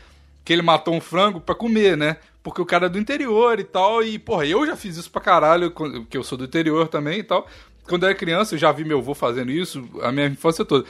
[0.45, 2.17] que ele matou um frango pra comer, né?
[2.43, 5.21] Porque o cara é do interior e tal, e, porra, eu já fiz isso pra
[5.21, 7.47] caralho, porque eu sou do interior também e tal.
[7.89, 10.85] Quando eu era criança, eu já vi meu avô fazendo isso, a minha infância toda.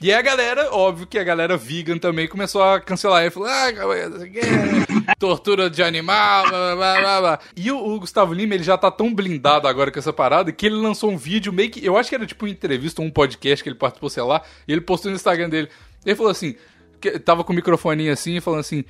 [0.00, 3.22] E a galera, óbvio que a galera vegan também começou a cancelar.
[3.22, 7.40] Ele falou, ah, é tortura de animal, blá, blá, blá, blá.
[7.56, 10.66] E o, o Gustavo Lima, ele já tá tão blindado agora com essa parada que
[10.66, 13.10] ele lançou um vídeo meio que, eu acho que era tipo uma entrevista ou um
[13.10, 15.70] podcast que ele participou, sei lá, e ele postou no Instagram dele.
[16.04, 16.56] Ele falou assim,
[17.00, 18.84] que, tava com o microfoninho assim, falando assim,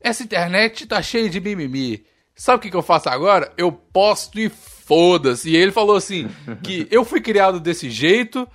[0.00, 2.04] essa internet tá cheia de mimimi.
[2.36, 3.50] Sabe o que, que eu faço agora?
[3.56, 5.50] Eu posto e foda-se.
[5.50, 6.28] E ele falou assim:
[6.62, 8.46] que eu fui criado desse jeito,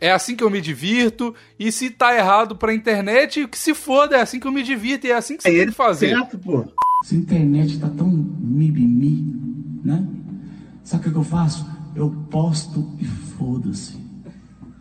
[0.00, 4.16] é assim que eu me divirto, e se tá errado pra internet, que se foda,
[4.16, 5.76] é assim que eu me divirto, e é assim que você É tem ele que
[5.76, 6.08] fazer.
[6.10, 6.64] certo, pô.
[7.04, 9.34] Essa internet tá tão mimimi,
[9.84, 10.04] né?
[10.84, 11.66] Sabe o que, que eu faço?
[11.94, 13.96] Eu posto e foda-se.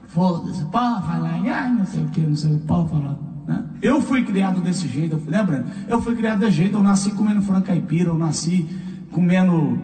[0.08, 3.17] Foda-se, pode falar, ai, não sei o que, não sei o que, pode falar.
[3.47, 3.63] Né?
[3.82, 5.65] Eu fui criado desse jeito, lembra?
[5.88, 8.67] Eu fui criado desse jeito, eu nasci comendo frango caipira, eu nasci
[9.12, 9.77] comendo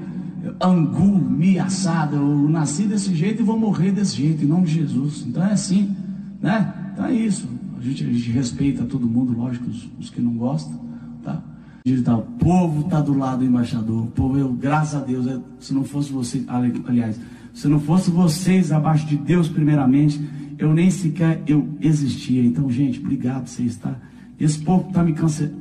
[0.62, 1.19] angu,
[1.60, 5.25] assado, eu nasci desse jeito e vou morrer desse jeito, em nome de Jesus.
[5.27, 5.95] Então é assim,
[6.41, 6.73] né?
[6.93, 7.47] Então é isso.
[7.77, 10.79] A gente, a gente respeita todo mundo, lógico, os, os que não gostam,
[11.23, 11.41] tá?
[11.86, 14.03] Digital, o povo tá do lado do embaixador.
[14.03, 17.19] O povo, eu, graças a Deus, eu- se não fosse você, ali- aliás,
[17.53, 20.19] se não fosse vocês abaixo de Deus primeiramente,
[20.58, 22.43] eu nem sequer eu existia.
[22.43, 23.95] Então, gente, obrigado vocês, tá?
[24.39, 25.13] Esse povo tá me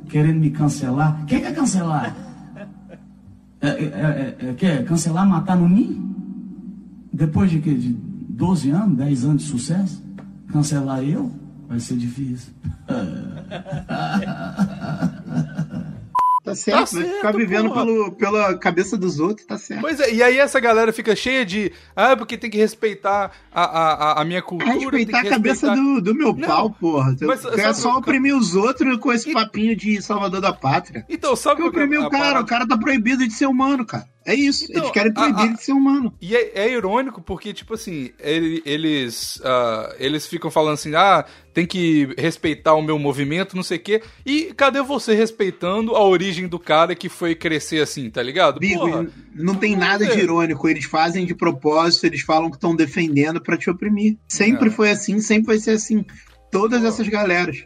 [0.09, 2.15] querendo me cancelar, quem quer cancelar?
[3.63, 6.13] É, é, é, é, quer cancelar, matar no ninho?
[7.13, 7.73] Depois de quê?
[7.73, 10.03] De 12 anos, 10 anos de sucesso?
[10.51, 11.31] Cancelar eu?
[11.69, 12.51] Vai ser difícil.
[16.53, 17.85] Tá certo, vai certo, ficar vivendo porra.
[17.85, 19.81] pelo, pela cabeça dos outros, tá certo.
[19.81, 21.71] Pois é, e aí essa galera fica cheia de.
[21.95, 24.71] Ah, porque tem que respeitar a, a, a- minha cultura.
[24.73, 27.15] Respeitar a cabeça respeitar- do, do meu Não, pau, porra.
[27.21, 31.05] mas sabe- só oprimir os outros com esse papinho de salvador da pátria.
[31.09, 33.85] Então, sabe qual que é oprimir o cara, o cara tá proibido de ser humano,
[33.85, 34.05] cara.
[34.25, 36.13] É isso, Então, eles querem a- proibir a- ele de ser humano.
[36.21, 41.25] E é, é irônico porque, tipo assim, ele- eles, ah, eles ficam falando assim, ah,
[41.53, 44.01] tem que respeitar o meu movimento, não sei o quê.
[44.25, 48.59] E cadê você respeitando a origem do cara que foi crescer assim, tá ligado?
[48.59, 50.23] Bigo, Porra, não tem nada de ver.
[50.23, 50.67] irônico.
[50.69, 54.17] Eles fazem de propósito, eles falam que estão defendendo pra te oprimir.
[54.27, 54.71] Sempre É.
[54.71, 56.03] foi assim, sempre vai ser assim.
[56.51, 57.65] Todas essas galeras.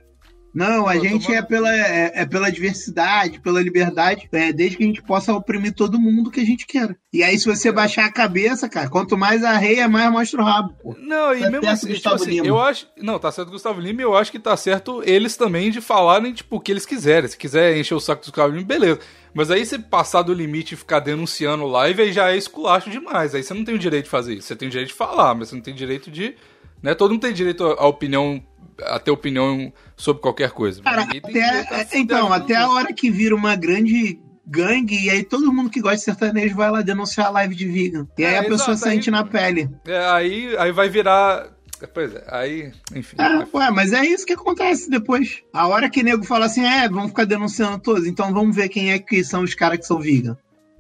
[0.58, 4.76] Não, a Pô, gente tomando- é pela, é, é pela diversidade, pela liberdade, é, desde
[4.78, 6.98] que a gente possa oprimir todo mundo que a gente queira.
[7.14, 7.56] E aí, se É.
[7.56, 10.96] você baixar a cabeça, cara, quanto mais arreia, mais mostra o rabo, pô.
[11.00, 12.88] Não, e Tá mesmo assim, tipo assim, eu acho.
[12.98, 16.34] Não, tá certo Gustavo Lima e eu acho que tá certo eles também de falarem,
[16.34, 17.30] tipo, o que eles quiserem.
[17.30, 19.00] Se quiser encher o saco do Gustavo Lima, beleza.
[19.36, 23.36] Mas aí você passar do limite e ficar denunciando live, aí já é esculacho demais.
[23.36, 24.48] Aí você não tem o direito de fazer isso.
[24.48, 26.34] Você tem o direito de falar, mas você não tem direito de.
[26.82, 26.96] Né?
[26.96, 28.42] Todo mundo tem direito à opinião.
[28.86, 30.82] A ter opinião sobre qualquer coisa.
[30.82, 35.70] Cara, até, então, até a hora que vira uma grande gangue, e aí todo mundo
[35.70, 38.08] que gosta de sertanejo vai lá denunciar a live de vegan.
[38.18, 39.70] E aí É, a pessoa exato, sente aí- na pele.
[39.86, 41.50] É, aí, aí vai virar.
[41.94, 42.72] Pois é, aí.
[42.96, 43.18] Enfim.
[43.20, 45.44] É, ué, mas é isso que acontece depois.
[45.54, 48.92] A hora que nego fala assim, é, vamos ficar denunciando todos, então vamos ver quem
[48.92, 50.36] é que são os caras que são vegan.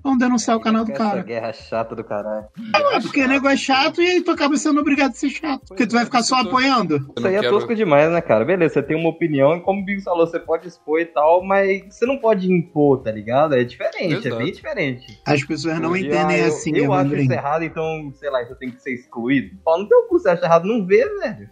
[0.07, 1.21] Vamos denunciar o canal do Essa cara.
[1.21, 2.45] guerra chata do caralho.
[2.73, 5.65] É, porque o nego é chato e aí tu acaba sendo obrigado a ser chato.
[5.67, 6.95] Porque tu vai ficar só apoiando.
[6.95, 8.45] Eu Isso aí é quero- tosco demais, né, cara?
[8.45, 11.43] Beleza, você tem uma opinião e como o Bigos falou, você pode expor e tal,
[11.43, 13.53] mas você não pode impor, tá ligado?
[13.53, 14.35] É diferente, Exato.
[14.35, 15.21] é bem diferente.
[15.25, 17.23] As pessoas não Porque, entendem ah, eu, assim, Eu acho Evandrinho.
[17.23, 19.57] isso errado, então, sei lá, isso tem que ser excluído.
[19.65, 21.49] Fala, não tem o cu, você acha errado, não vê, velho.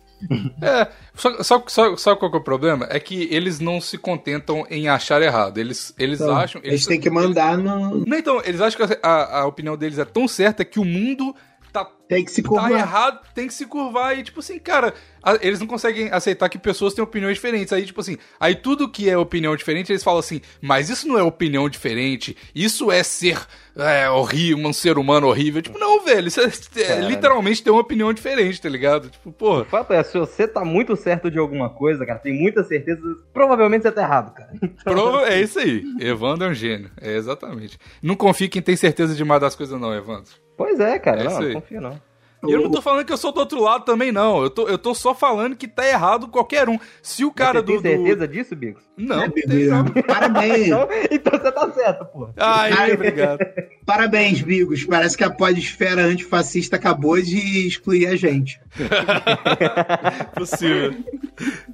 [0.61, 2.87] É, só, só, só, sabe qual que é o problema?
[2.89, 5.57] É que eles não se contentam em achar errado.
[5.57, 6.61] Eles, eles Então, acham.
[6.63, 8.05] Eles têm que mandar no.
[8.05, 11.35] Não, então, eles acham que a, a opinião deles é tão certa que o mundo
[11.83, 12.71] tá Tem que se tá curvar.
[12.71, 14.17] errado, tem que se curvar.
[14.17, 17.73] E, tipo assim, cara, a- eles não conseguem aceitar que pessoas têm opiniões diferentes.
[17.73, 21.17] Aí, tipo assim, aí tudo que é opinião diferente, eles falam assim, mas isso não
[21.17, 23.39] é opinião diferente, isso é ser
[23.75, 25.61] é, horrível, um ser humano horrível.
[25.61, 26.49] Tipo, não, velho, isso é,
[26.83, 29.09] é literalmente ter uma opinião diferente, tá ligado?
[29.09, 29.61] Tipo, porra.
[29.63, 33.01] O fato é, se você tá muito certo de alguma coisa, cara, tem muita certeza,
[33.33, 34.51] provavelmente você tá errado, cara.
[34.83, 35.83] Prova, é isso aí.
[35.99, 36.89] Evandro é um gênio.
[37.01, 37.77] É exatamente.
[38.01, 40.44] Não confie em quem tem certeza demais das coisas, não, Evandro.
[40.57, 42.01] Pois é, cara, É não, não confio não.
[42.47, 44.43] E eu não tô falando que eu sou do outro lado também, não.
[44.43, 46.77] Eu tô, eu tô só falando que tá errado qualquer um.
[47.01, 47.81] Se o cara você tem do.
[47.81, 48.83] do- certeza disso, Bigos?
[48.95, 49.85] Não, É, não tem não.
[50.03, 50.67] Parabéns.
[50.67, 52.29] Então, então você tá certo, pô.
[52.37, 53.39] Ai, obrigado.
[53.83, 54.85] Parabéns, Bigos.
[54.85, 58.59] Parece que a podesfera antifascista acabou de excluir a gente.
[60.35, 60.93] Possível.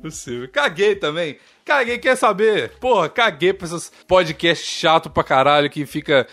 [0.01, 0.49] Possível.
[0.51, 1.37] Caguei também.
[1.65, 2.71] Caguei, quer saber?
[2.79, 6.27] Porra, caguei pra esses podcasts chato pra caralho que fica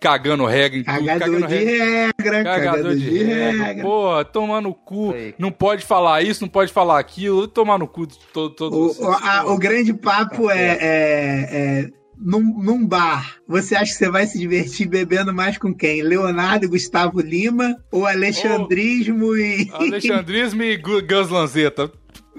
[0.00, 0.94] cagando regra em tudo.
[1.06, 1.84] Cagador cagando de regra.
[2.18, 3.82] regra, Cagador de regra.
[3.82, 5.12] Porra, tomar no cu.
[5.12, 5.34] Sei.
[5.38, 7.46] Não pode falar isso, não pode falar aquilo.
[7.48, 11.48] Tomar no cu de todo, todo O, o- a- o grande papo Tá é, é-
[11.52, 11.88] é
[12.22, 13.36] num, num bar.
[13.48, 16.02] Você acha que você vai se divertir bebendo mais com quem?
[16.02, 19.70] Leonardo e Gustavo Lima ou Alexandrismo e.
[19.72, 21.90] Alexandrismo e Gu- Gus Lanzetta.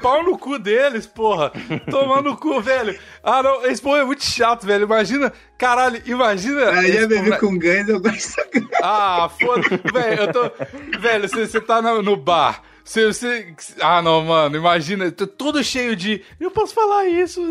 [0.02, 1.52] Pau no cu deles, porra.
[1.90, 2.98] Tomar no cu, velho.
[3.24, 3.66] Ah, não.
[3.66, 4.86] Esse povo é muito chato, velho.
[4.86, 5.32] Imagina.
[5.58, 6.70] Caralho, imagina.
[6.72, 8.42] Ah, esse já bebi com Guns, eu gosto.
[8.84, 9.62] Ah, foda
[9.94, 11.00] Velho, eu tô.
[11.00, 12.64] Velho, você tá no bar.
[12.92, 13.56] Você, você.
[13.80, 14.58] Ah, não, mano.
[14.58, 15.10] Imagina.
[15.10, 16.22] Todo cheio de.
[16.38, 17.42] Eu posso falar isso.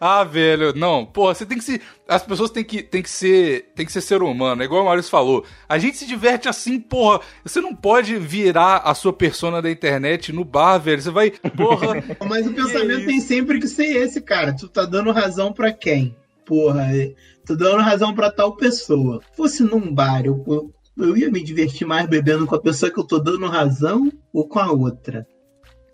[0.00, 0.72] Ah, velho.
[0.74, 1.04] Não.
[1.04, 1.78] Porra, você tem que se.
[2.08, 3.70] As pessoas têm que, têm que ser.
[3.74, 4.62] Tem que ser ser humano.
[4.62, 5.44] É igual o Maurício falou.
[5.68, 7.20] A gente se diverte assim, porra.
[7.44, 11.02] Você não pode virar a sua persona da internet no bar, velho.
[11.02, 11.30] Você vai.
[11.30, 12.02] Porra.
[12.26, 13.08] Mas o pensamento isso?
[13.08, 14.56] tem sempre que ser esse, cara.
[14.56, 16.16] Tu tá dando razão pra quem?
[16.46, 17.12] Porra, é,
[17.44, 19.20] tô dando razão pra tal pessoa.
[19.20, 22.98] Se fosse num bar, eu, eu, ia me divertir mais bebendo com a pessoa que
[22.98, 25.26] eu tô dando razão ou com a outra.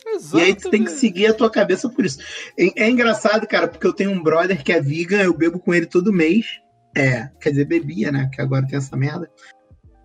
[0.07, 1.01] Exato, e aí tu tem que velho.
[1.01, 2.19] seguir a tua cabeça por isso.
[2.59, 5.75] É, é engraçado, cara, porque eu tenho um brother que é vegan, eu bebo com
[5.75, 6.47] ele todo mês.
[6.97, 8.29] É, quer dizer, bebia, né?
[8.33, 9.31] Que agora tem essa merda.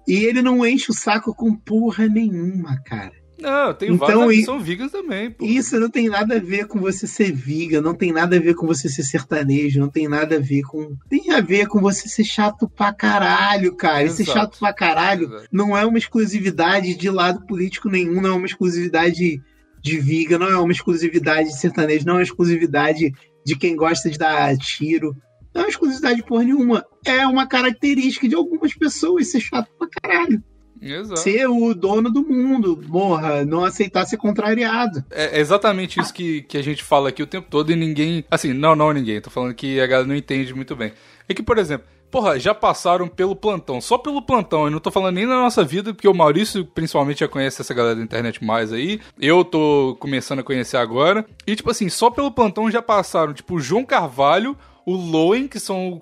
[0.08, 3.23] E ele não enche o saco com porra nenhuma, cara.
[3.44, 5.46] Não, tem Então, vários que são vegan também, pô.
[5.46, 8.56] Isso não tem nada a ver com você ser vegan, não tem nada a ver
[8.56, 10.96] com você ser sertanejo, não tem nada a ver com.
[11.10, 14.10] Tem a ver com você ser chato pra caralho, cara.
[14.10, 14.40] Ser Exato.
[14.40, 15.48] chato pra caralho Exato.
[15.52, 19.42] não é uma exclusividade de lado político nenhum, não é uma exclusividade
[19.82, 23.12] de vegan, não é uma exclusividade de sertanejo, não é uma exclusividade
[23.46, 25.14] de quem gosta de dar tiro.
[25.54, 26.86] Não é uma exclusividade de porra nenhuma.
[27.06, 30.42] É uma característica de algumas pessoas ser chato pra caralho.
[30.84, 31.20] Exato.
[31.20, 35.04] Ser o dono do mundo, morra, não aceitar ser contrariado.
[35.10, 38.26] É exatamente isso que, que a gente fala aqui o tempo todo e ninguém.
[38.30, 39.22] Assim, não, não ninguém.
[39.22, 40.92] Tô falando que a galera não entende muito bem.
[41.28, 43.82] É que, por exemplo, porra, já passaram pelo plantão.
[43.82, 44.66] Só pelo plantão.
[44.66, 47.74] Eu não tô falando nem na nossa vida, porque o Maurício principalmente já conhece essa
[47.74, 49.02] galera da internet mais aí.
[49.20, 51.26] Eu tô começando a conhecer agora.
[51.48, 55.60] E, tipo assim, só pelo plantão já passaram, tipo, o João Carvalho, o Loen, que
[55.60, 56.02] são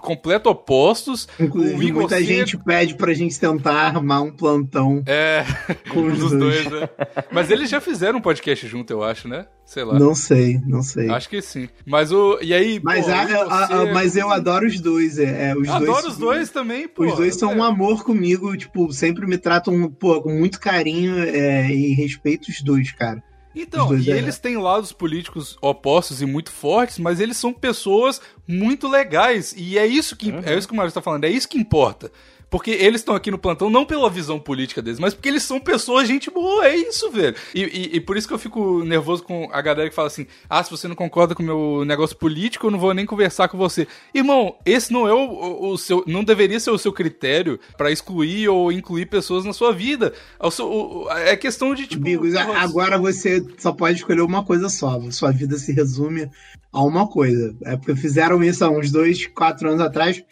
[0.00, 1.28] completo opostos.
[1.38, 5.44] Inclusive, muita Seco- gente pede pra gente tentar armar um plantão É,
[5.90, 6.64] com os dois.
[6.70, 6.88] né?
[7.30, 9.46] Mas eles já fizeram um podcast junto, eu acho, né?
[9.64, 9.98] Sei lá.
[9.98, 11.08] Não sei, não sei.
[11.08, 11.68] Acho que sim.
[11.86, 12.38] Mas o.
[12.42, 12.78] E aí.
[12.82, 15.18] Mas, pô, a- e a- a- você- mas eu adoro os dois.
[15.18, 17.04] É, é, os Adoro dois, os dois também, pô.
[17.06, 17.54] Os dois são É.
[17.54, 22.60] um amor comigo, tipo, sempre me tratam pô, com muito carinho é, e respeito os
[22.60, 23.22] dois, cara.
[23.54, 28.20] Então, e é- eles têm lados políticos opostos e muito fortes, mas eles são pessoas
[28.48, 29.54] muito legais.
[29.56, 32.10] E é isso que, é isso que o Mário tá falando, é isso que importa.
[32.52, 35.58] Porque eles estão aqui no plantão não pela visão política deles, mas porque eles são
[35.58, 37.34] pessoas, gente boa, é isso, velho.
[37.54, 40.26] E, e- e por isso que eu fico nervoso com a galera que fala assim:
[40.50, 43.48] ah, se você não concorda com o meu negócio político, eu não vou nem conversar
[43.48, 43.88] com você.
[44.14, 46.04] Irmão, esse não é o, o- o seu.
[46.06, 50.12] Não deveria ser o seu critério pra excluir ou incluir pessoas na sua vida.
[50.38, 52.04] É, seu- o- é questão de, tipo.
[52.04, 55.00] Bigos, a- porra, agora você só pode escolher uma coisa só.
[55.10, 56.28] Sua vida se resume
[56.70, 57.56] a uma coisa.
[57.64, 60.22] É porque fizeram isso há uns dois, quatro anos atrás.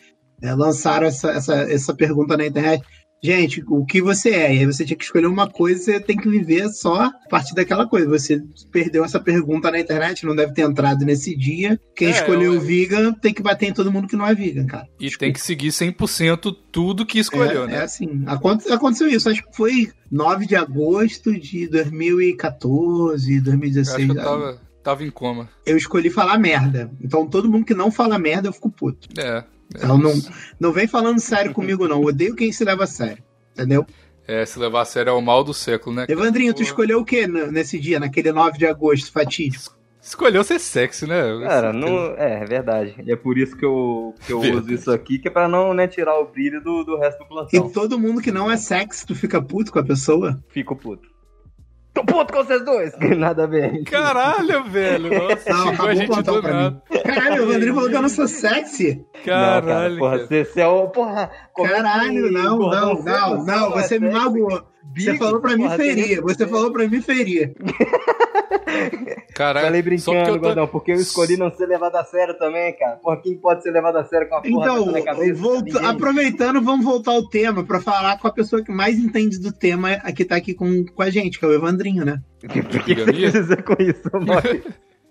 [0.43, 2.83] É, lançaram essa, essa, essa pergunta na internet.
[3.23, 4.55] Gente, o que você é?
[4.55, 7.11] E aí você tinha que escolher uma coisa e você tem que viver só a
[7.29, 8.09] partir daquela coisa.
[8.09, 8.41] Você
[8.73, 11.79] perdeu essa pergunta na internet, não deve ter entrado nesse dia.
[11.95, 14.35] Quem É, escolheu eu- o vegan tem que bater em todo mundo que não é
[14.35, 14.87] vegan, cara.
[14.99, 17.75] E tem que seguir 100% tudo que escolheu, é, né?
[17.75, 18.23] É assim.
[18.25, 19.29] Aconte- Aconteceu isso.
[19.29, 23.97] Acho que foi 9 de agosto de 2014, Eu 2016.
[23.97, 25.49] acho que eu tava, tava em coma.
[25.67, 26.91] eu escolhi falar merda.
[27.03, 29.09] Então todo mundo que não fala merda, eu fico puto.
[29.21, 29.45] É.
[29.75, 30.13] Então não,
[30.59, 32.01] não vem falando sério comigo, não.
[32.01, 33.23] Eu odeio quem se leva a sério.
[33.55, 33.87] Entendeu?
[34.27, 36.07] É, se levar a sério é o mal do século, né?
[36.09, 39.77] Evandrinho, tu escolheu o que nesse dia, naquele 9 de agosto fatídico?
[40.03, 41.21] Escolheu ser sexy, né?
[41.43, 42.15] Cara, não.
[42.17, 42.95] É, é verdade.
[43.05, 44.65] E é por isso que eu, que eu Verdade.
[44.65, 47.25] uso isso aqui, que é pra não né, tirar o brilho do, do resto do
[47.25, 47.71] E plantão.
[47.71, 50.43] todo mundo que não é sexy, tu fica puto com a pessoa?
[50.49, 51.09] Fico puto.
[51.93, 52.93] Tô puto com vocês dois!
[53.19, 53.83] Nada a ver.
[53.85, 55.11] Caralho, velho.
[55.11, 56.83] Nossa, Não, xingou a acabou o gente plantão do nada.
[57.05, 59.05] Caralho, o André falou que eu não sou sexy.
[59.15, 59.99] Não, cara, Caralho.
[59.99, 60.27] porra, cara.
[60.29, 60.89] você, você é o.
[60.89, 61.31] Porra,
[61.69, 64.63] Caralho, não, não, você não, não não, você me magoou.
[64.97, 67.55] Você falou pra mim ferir, que você falou pra mim ferir.
[69.35, 69.67] Caralho.
[69.67, 72.97] Falei porque brincando, gordão, porque eu escolhi não ser levado a sério também, cara.
[72.97, 75.41] Porra, quem pode ser levado a sério com a porra Então, na cabeça?
[75.41, 75.85] Ninguém.
[75.87, 79.93] aproveitando, vamos voltar ao tema pra falar com a pessoa que mais entende do tema
[80.03, 82.21] aqui tá aqui com, com a gente, que é o Evandrinho, né?
[82.43, 84.63] O que, que você quer dizer com isso, mano?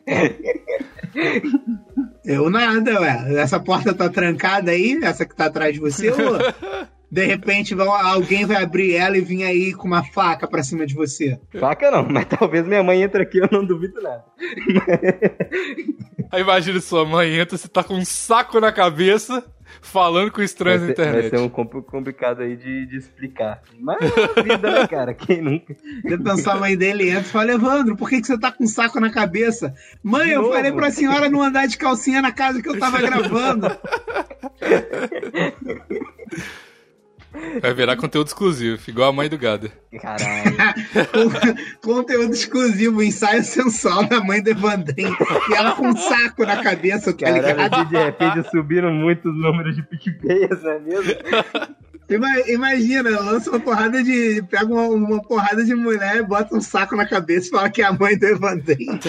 [2.29, 3.33] Eu nada, ué.
[3.41, 6.17] Essa porta tá trancada aí, essa que tá atrás de você, ou
[7.11, 10.85] de repente vão- alguém vai abrir ela e vir aí com uma faca pra cima
[10.85, 11.39] de você?
[11.59, 14.23] Faca não, mas talvez minha mãe entre aqui, eu não duvido nada.
[16.31, 19.43] Aí imagina sua mãe entra, você tá com um saco na cabeça,
[19.81, 21.29] falando com estranhos na ser, vai internet.
[21.31, 23.61] ser um compl- complicado aí de, de explicar.
[23.79, 25.13] Mas é a vida, né, cara?
[25.15, 25.75] Quem nunca?
[26.05, 28.67] Então sua mãe dele entra e fala, Evandro, por que, que você tá com um
[28.67, 29.73] saco na cabeça?
[30.03, 30.53] Mãe, De eu novo?
[30.53, 33.67] falei pra senhora não andar de calcinha na casa que eu tava gravando.
[37.61, 39.71] Vai virar conteúdo exclusivo, igual a mãe do Gada.
[40.01, 40.55] Caralho.
[41.81, 45.15] Conteúdo exclusivo, ensaio sensual da mãe do Evandrinho.
[45.49, 47.85] E ela com um saco na cabeça, tá ligado?
[47.89, 51.13] De repente subiram muitos números de PicPayers, não é mesmo?
[52.09, 54.41] Ima- Imagina, lança uma porrada de.
[54.49, 57.85] Pega uma, uma porrada de mulher, bota um saco na cabeça e fala que é
[57.85, 58.99] a mãe do Evandrinho.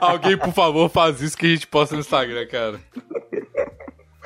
[0.00, 2.80] Alguém, por favor, faz isso que a gente posta no Instagram, cara.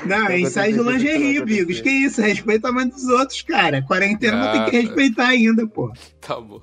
[0.05, 1.81] Não, é ensaio de lingerie, Bigos.
[1.81, 2.21] Que isso?
[2.21, 3.83] Respeita a mãe dos outros, cara.
[3.83, 5.93] Quarentena não tem que Ah, respeitar ainda, pô.
[6.21, 6.61] Tá bom.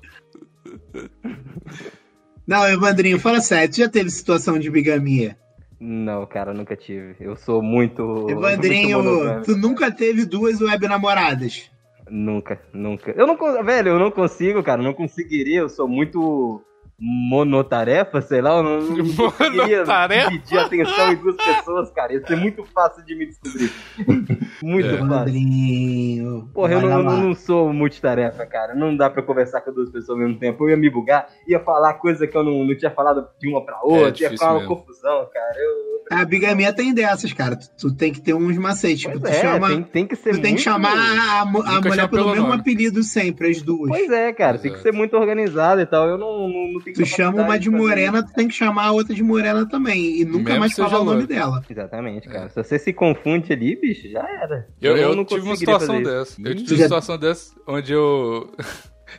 [2.46, 5.36] Não, Evandrinho, fala sério, tu já teve situação de bigamia?
[5.78, 7.16] Não, cara, nunca tive.
[7.20, 8.26] Eu sou muito.
[8.30, 11.70] Evandrinho, muito tu nunca teve duas web namoradas?
[12.08, 13.10] Nunca, nunca.
[13.10, 14.80] Eu não Velho, eu não consigo, cara.
[14.82, 15.60] Não conseguiria.
[15.60, 16.62] Eu sou muito
[16.98, 18.56] monotarefa, sei lá.
[18.56, 20.30] Eu não, Monotarefa?
[20.30, 22.12] dividir atenção em duas pessoas, cara.
[22.14, 23.70] Ia ser muito fácil de me descobrir.
[24.62, 24.98] muito É.
[24.98, 26.48] fácil.
[26.54, 28.74] Porra, eu não, não sou multitarefa, cara.
[28.74, 30.64] Não dá pra conversar com duas pessoas ao mesmo tempo.
[30.64, 33.64] Eu ia me bugar, ia falar coisa que eu não, não tinha falado de uma
[33.64, 34.76] pra outra, ia É difícil ficar uma mesmo.
[34.76, 35.54] confusão, cara.
[35.58, 37.56] Eu, A bigamia tem dessas, cara.
[37.56, 39.04] Tu, tu tem que ter uns macetes.
[39.04, 41.44] pois tu é, chama, tem, tem que ser tu tem que chamar a, a
[41.80, 42.60] mulher pelo mesmo nome.
[42.60, 43.88] apelido sempre, as duas.
[43.90, 44.82] Pois é, cara, tem que Exato.
[44.82, 46.08] ser muito organizado e tal.
[46.08, 49.22] Eu não, não, Tu chama uma de morena, tu tem que chamar a outra de
[49.22, 50.20] morena também.
[50.20, 51.62] E nunca Mesmo mais falar o nome dela.
[51.68, 52.48] Exatamente, cara.
[52.48, 54.68] Se você se confunde ali, bicho, já era.
[54.80, 56.40] Eu, eu não tive uma situação dessa.
[56.40, 56.46] isso.
[56.46, 58.52] Eu tive uma situação dessa onde eu.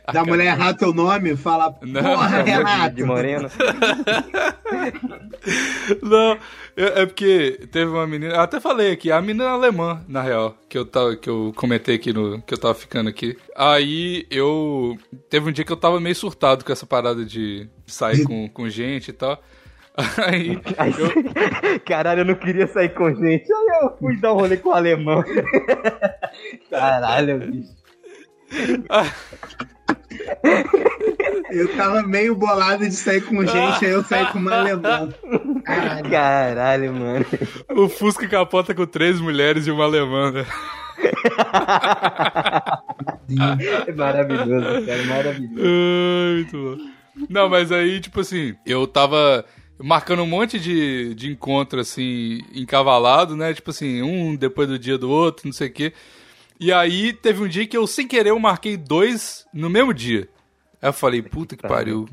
[0.06, 2.94] Ah, da cara, mulher errar teu nome, fala, Não, porra, Renato.
[2.96, 3.48] De moreno.
[6.02, 6.38] Não,
[6.76, 8.34] eu- é porque teve uma menina.
[8.34, 11.94] Eu até falei aqui, a menina alemã, na real, que eu, tava, que eu comentei
[11.96, 12.40] aqui no.
[12.42, 13.36] que eu tava ficando aqui.
[13.56, 14.96] Aí eu.
[15.30, 18.68] Teve um dia que eu tava meio surtado com essa parada de sair com, com
[18.68, 19.42] gente e tal.
[20.18, 20.60] Aí.
[20.76, 23.50] Aí, Caralho, eu não queria sair com gente.
[23.52, 25.24] Aí eu fui dar um rolê com o alemão.
[26.70, 27.78] Caralho, bicho.
[31.50, 35.08] Eu tava meio bolado de sair com gente, aí eu saí com uma alemã.
[35.64, 36.10] Caralho.
[36.10, 37.26] Caralho, mano.
[37.70, 40.46] O Fusca capota com três mulheres e uma alemã, né?
[43.86, 45.60] É maravilhoso, cara, maravilhoso.
[45.60, 46.76] Ai, muito bom.
[47.28, 49.44] Não, mas aí, tipo assim, eu tava
[49.78, 53.54] marcando um monte de, de encontro, assim, encavalado, né?
[53.54, 55.92] Tipo assim, um depois do dia do outro, não sei o quê.
[56.60, 60.28] E aí teve um dia que eu, sem querer, eu marquei dois no mesmo dia.
[60.82, 62.08] Aí eu falei, puta que pariu,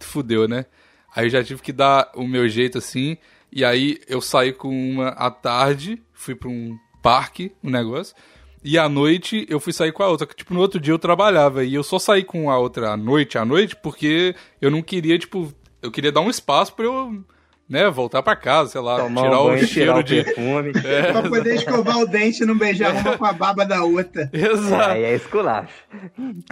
[0.00, 0.66] fudeu, né?
[1.14, 3.16] Aí eu já tive que dar o meu jeito assim.
[3.50, 8.14] E aí eu saí com uma à tarde, fui pra um parque, um negócio.
[8.62, 10.26] E à noite eu fui sair com a outra.
[10.26, 11.64] que, Tipo, no outro dia eu trabalhava.
[11.64, 15.18] E eu só saí com a outra à noite, à noite, porque eu não queria,
[15.18, 15.52] tipo.
[15.80, 17.24] Eu queria dar um espaço pra eu,
[17.68, 20.22] né, voltar pra casa, sei lá, Tomar tirar um o banho, cheiro tirar o de.
[20.24, 20.72] perfume.
[20.86, 24.30] É, Pra poder escovar o dente e não beijar uma com a baba da outra.
[24.32, 24.90] exato.
[24.90, 25.72] Aí é esculacho.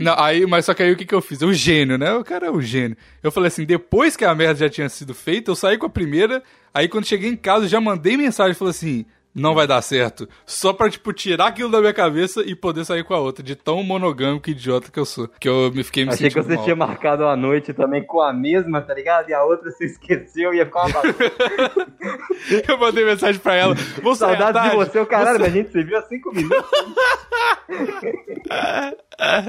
[0.00, 1.40] Não, aí, mas só que aí o que, que eu fiz?
[1.42, 2.12] O gênio, né?
[2.14, 2.96] O cara é o gênio.
[3.22, 5.90] Eu falei assim, depois que a merda já tinha sido feita, eu saí com a
[5.90, 6.42] primeira,
[6.72, 9.82] aí quando cheguei em casa eu já mandei mensagem e falei assim, não vai dar
[9.82, 10.28] certo.
[10.46, 13.56] Só pra, tipo, tirar aquilo da minha cabeça e poder sair com a outra, de
[13.56, 15.28] tão monogâmico e idiota que eu sou.
[15.40, 16.64] Que eu me fiquei me Achei que você mal.
[16.64, 19.28] tinha marcado a noite também com a mesma, tá ligado?
[19.28, 21.02] E a outra você esqueceu e ia ficar uma.
[22.68, 23.74] Eu mandei mensagem pra ela.
[24.02, 26.32] Vou sair à Saudade de você, o caralho, mas a gente se viu há cinco
[26.32, 26.70] minutos.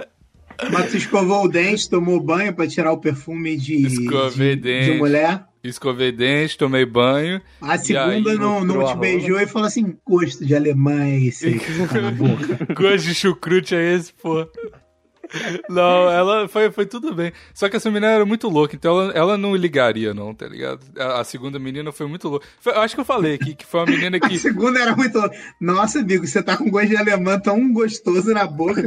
[0.72, 4.92] Mas tu escovou o dente, tomou banho pra tirar o perfume de, Escovei de, dente.
[4.92, 5.46] de mulher.
[5.64, 7.42] Escovei dente, tomei banho.
[7.60, 11.48] A segunda aí, não, não te beijou e falou assim: gosto de alemã é esse
[11.48, 12.68] aí boca.
[12.76, 14.48] Gosto de chucrute é esse, pô.
[15.70, 17.32] Não, ela foi, foi tudo bem.
[17.54, 20.80] Só que essa menina era muito louca, então ela, ela não ligaria, não, tá ligado?
[20.98, 22.46] A, a segunda menina foi muito louca.
[22.60, 24.38] Foi- eu acho que eu falei aqui que foi uma menina A que.
[24.40, 25.20] segunda era muito.
[25.60, 28.84] Nossa, amigo, você tá com gosto de alemã tão gostoso na boca.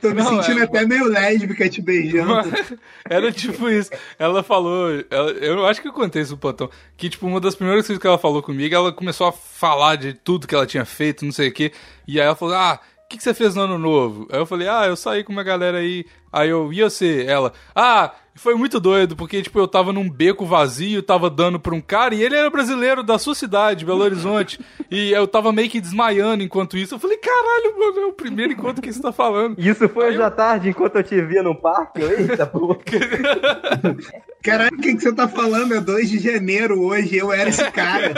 [0.00, 2.32] Tô me Não, sentindo é- até meio lésbica te beijando.
[3.08, 3.90] Era tipo isso.
[4.18, 4.90] Ela falou.
[5.10, 6.70] ela- eu acho que eu contei isso no plantão.
[6.96, 10.12] Que, tipo, uma das primeiras coisas que ela falou comigo, ela começou a falar de
[10.14, 11.72] tudo que ela tinha feito, não sei o quê.
[12.06, 12.80] E aí ela falou: Ah,
[13.12, 14.26] que, que você fez no ano novo?
[14.30, 16.04] Aí eu falei: Ah, eu saí com uma galera aí.
[16.32, 17.26] Aí eu, e você?
[17.28, 21.74] Ela, ah, foi muito doido, porque, tipo, eu tava num beco vazio, tava dando pra
[21.74, 24.58] um cara, e ele era brasileiro da sua cidade, Belo Horizonte.
[24.90, 26.94] e eu tava meio que desmaiando enquanto isso.
[26.94, 29.58] Eu falei: Caralho, mano, é o primeiro encontro que você tá falando.
[29.58, 32.00] Isso foi hoje à tarde, enquanto eu te via no parque.
[32.00, 32.74] Eita, pô.
[34.42, 35.74] Caralho, o que, que você tá falando?
[35.74, 38.14] É 2 de janeiro hoje, eu era esse cara.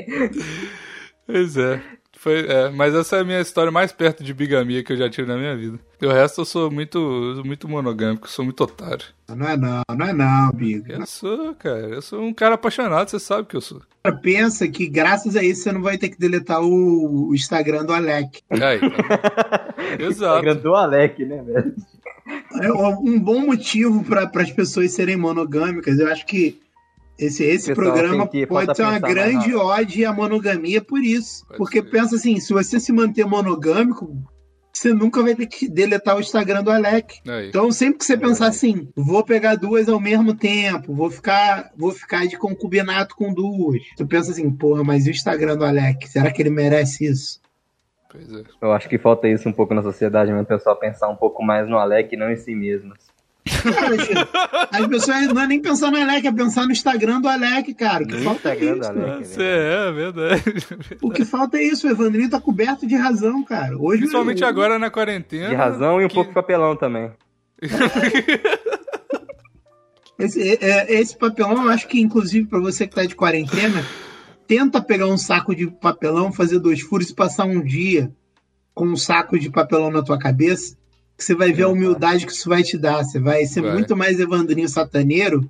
[1.30, 1.80] Pois é.
[2.20, 2.68] Foi, é.
[2.68, 5.38] Mas essa é a minha história mais perto de bigamia que eu já tive na
[5.38, 5.78] minha vida.
[6.02, 9.06] E o resto eu sou muito, muito monogâmico, sou muito otário.
[9.26, 10.92] Não é não, não é não, Bigo.
[10.92, 11.78] Eu sou, cara.
[11.78, 13.80] Eu sou um cara apaixonado, você sabe que eu sou.
[14.02, 17.86] Cara, Pensa que graças a isso você não vai ter que deletar o, o Instagram
[17.86, 18.42] do Alec.
[18.50, 19.74] Aí, tá.
[19.98, 20.40] Exato.
[20.40, 21.74] Instagram do Alec, né, velho?
[22.60, 25.98] É um bom motivo para as pessoas serem monogâmicas.
[25.98, 26.60] Eu acho que
[27.20, 31.44] esse, esse programa pode ser uma grande ode à monogamia por isso.
[31.46, 31.90] Pode Porque ser.
[31.90, 34.16] pensa assim, se você se manter monogâmico,
[34.72, 37.20] você nunca vai ter que deletar o Instagram do Alec.
[37.28, 37.48] Aí.
[37.48, 41.92] Então, sempre que você pensar assim, vou pegar duas ao mesmo tempo, vou ficar, vou
[41.92, 43.82] ficar de concubinato com duas.
[43.96, 46.08] Tu pensa assim, porra, mas e o Instagram do Alec?
[46.08, 47.40] Será que ele merece isso?
[48.10, 48.42] Pois é.
[48.60, 51.42] Eu acho que falta isso um pouco na sociedade, mesmo, o pessoal pensar um pouco
[51.42, 52.94] mais no Alec e não em si mesmo.
[53.74, 53.96] Cara,
[54.70, 58.04] as pessoas não é nem pensar no Alec, é pensar no Instagram do Alec, cara.
[58.04, 58.90] O que No falta é Instagram do isso.
[59.12, 59.26] Alec.
[59.28, 60.42] Você é, verdade.
[61.02, 63.76] O que falta é isso, o Evandrinho tá coberto de razão, cara.
[63.78, 65.48] Hoje Principalmente eu- agora na quarentena.
[65.48, 67.10] De razão e um que- pouco de papelão também.
[70.18, 73.82] Esse, é- esse papelão, eu acho que, inclusive, pra você que tá de quarentena,
[74.46, 78.12] tenta pegar um saco de papelão, fazer dois furos e passar um dia
[78.74, 80.76] com um saco de papelão na tua cabeça,
[81.20, 83.04] que você vai ver a humildade que isso vai te dar.
[83.04, 83.72] Você vai ser Vai.
[83.72, 85.48] muito mais Evandrinho sataneiro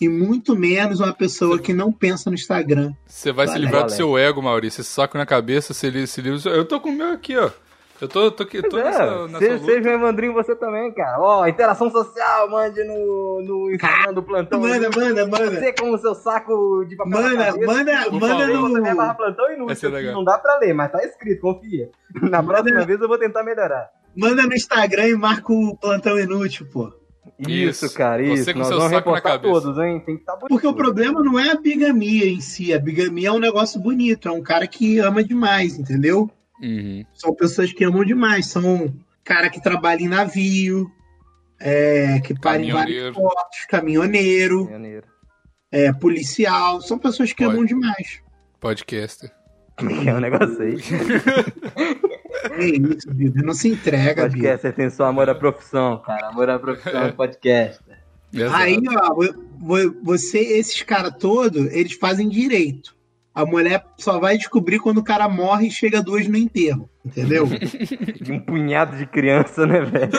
[0.00, 2.92] e muito menos uma pessoa que não pensa no Instagram.
[3.06, 4.80] Você vai se Valeu, livrar do seu ego, Maurício.
[4.80, 6.50] Esse saco na cabeça, se livra, se livra.
[6.50, 7.50] Eu tô com o meu aqui, ó.
[8.00, 11.20] Eu tô, tô, aqui- tô nessa, é, nessa seja, um Evandrinho você também, cara.
[11.20, 14.58] Ó, interação social, mande no, no Instagram do plantão.
[14.60, 15.50] Manda, manda, manda.
[15.60, 17.66] Você com o seu saco de papel Manda, cabeça.
[17.66, 18.70] manda, manda favor.
[18.70, 19.90] Você barra no, plantão inútil.
[20.12, 21.90] Não dá pra ler, mas tá escrito, confia.
[22.22, 23.88] Na próxima vez eu vou tentar melhorar.
[24.16, 26.92] Manda no Instagram e marca o plantão inútil, pô.
[27.38, 27.94] Isso, Isso.
[27.94, 28.44] cara, isso.
[28.44, 29.60] Você com Nós seu vamos saco na reportar cabeça.
[29.62, 30.00] todos, hein?
[30.04, 30.48] Tem que estar bonito.
[30.48, 32.72] Porque o problema não é a bigamia em si.
[32.72, 34.28] A bigamia é um negócio bonito.
[34.28, 36.30] É um cara que ama demais, entendeu?
[36.60, 37.04] Uhum.
[37.14, 38.46] São pessoas que amam demais.
[38.46, 38.94] São
[39.24, 40.90] cara que trabalha em navio,
[41.60, 43.14] é, que para em vários Caminhoneiro.
[43.14, 45.06] portos, caminhoneiro, Janeiro.
[45.72, 46.80] é, policial.
[46.80, 47.56] São pessoas que Pode.
[47.56, 48.20] amam demais.
[48.60, 49.32] Podcaster.
[49.86, 50.76] Como é que é o negócio aí?
[52.54, 53.44] É isso, Bíblia.
[53.44, 54.52] Não se entrega, Bíblia.
[54.52, 56.28] Podcast, você tem só amor à profissão, cara.
[56.28, 57.80] Amor à profissão do podcast.
[58.32, 58.56] Exato.
[58.56, 62.96] Aí, ó, vo- vo- você, esses caras todos, eles fazem direito.
[63.34, 67.46] A mulher só vai descobrir quando o cara morre e chega duas no enterro, entendeu?
[68.20, 70.10] De um punhado de criança, né, velho?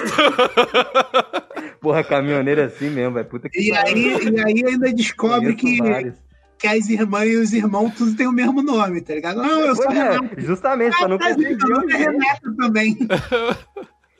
[1.81, 3.27] Porra, caminhoneiro é assim mesmo, velho.
[3.27, 6.15] Puta que E aí, e aí ainda descobre Conheço que, vários.
[6.63, 9.41] Que as irmãs e os irmãos tudo têm o mesmo nome, tá ligado?
[9.41, 10.41] Não, eu sou Pois é, Renato.
[10.41, 12.97] justamente, pra não Ah, mas confundir, é também.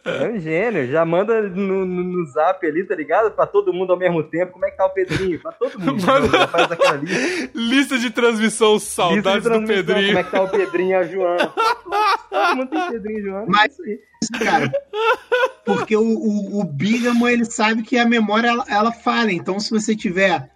[0.06, 0.92] É um gênio.
[0.92, 3.32] Já manda no, no, no zap ali, tá ligado?
[3.32, 4.52] Pra todo mundo ao mesmo tempo.
[4.52, 5.40] Como é que tá o Pedrinho?
[5.40, 6.04] Pra todo mundo.
[6.06, 7.50] Manda- Já faz aquela lista.
[7.56, 10.08] Lista de transmissão, Lista de saudades do Pedrinho.
[10.08, 11.48] Como é que tá o Pedrinho e a Joana?
[12.30, 13.46] Todo mundo tem Pedrinho e Joana.
[13.48, 14.40] Mas- é isso aí.
[14.46, 14.72] cara.
[15.66, 19.32] Porque o, o, o bígamo, ele sabe que a memória, ela, ela falha.
[19.32, 20.50] Então, se você tiver...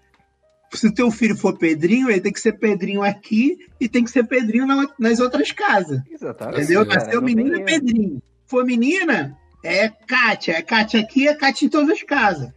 [0.74, 4.11] Se o teu filho for Pedrinho, ele tem que ser Pedrinho aqui e tem que
[4.11, 6.01] ser Pedrinho na- nas outras casas.
[6.11, 6.59] Exatamente.
[6.61, 6.86] Entendeu?
[6.86, 7.63] Nasceu não tem menino, é.
[7.63, 8.22] Pedrinho.
[8.45, 10.53] For menina, é Kátia.
[10.53, 12.51] É Kátia aqui, é Kátia em todas as casas.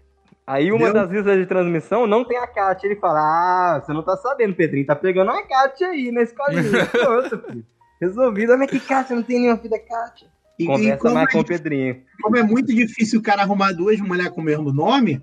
[0.47, 0.95] Aí uma Entendeu?
[1.03, 2.89] das listas de transmissão não tem a Kátia.
[2.89, 4.85] Ele fala: Ah, você não tá sabendo, Pedrinho.
[4.87, 6.87] Tá pegando uma Kátia aí na escolinha.
[6.87, 7.65] Pronto, filho.
[8.01, 8.59] Resolvido.
[8.59, 9.15] Mas que Kátia?
[9.15, 10.27] Não tem nenhuma filha Kátia.
[10.59, 12.03] E, e Conversa como, mais com é, o Pedrinho.
[12.21, 15.23] como é muito difícil o cara arrumar duas mulheres com o mesmo nome,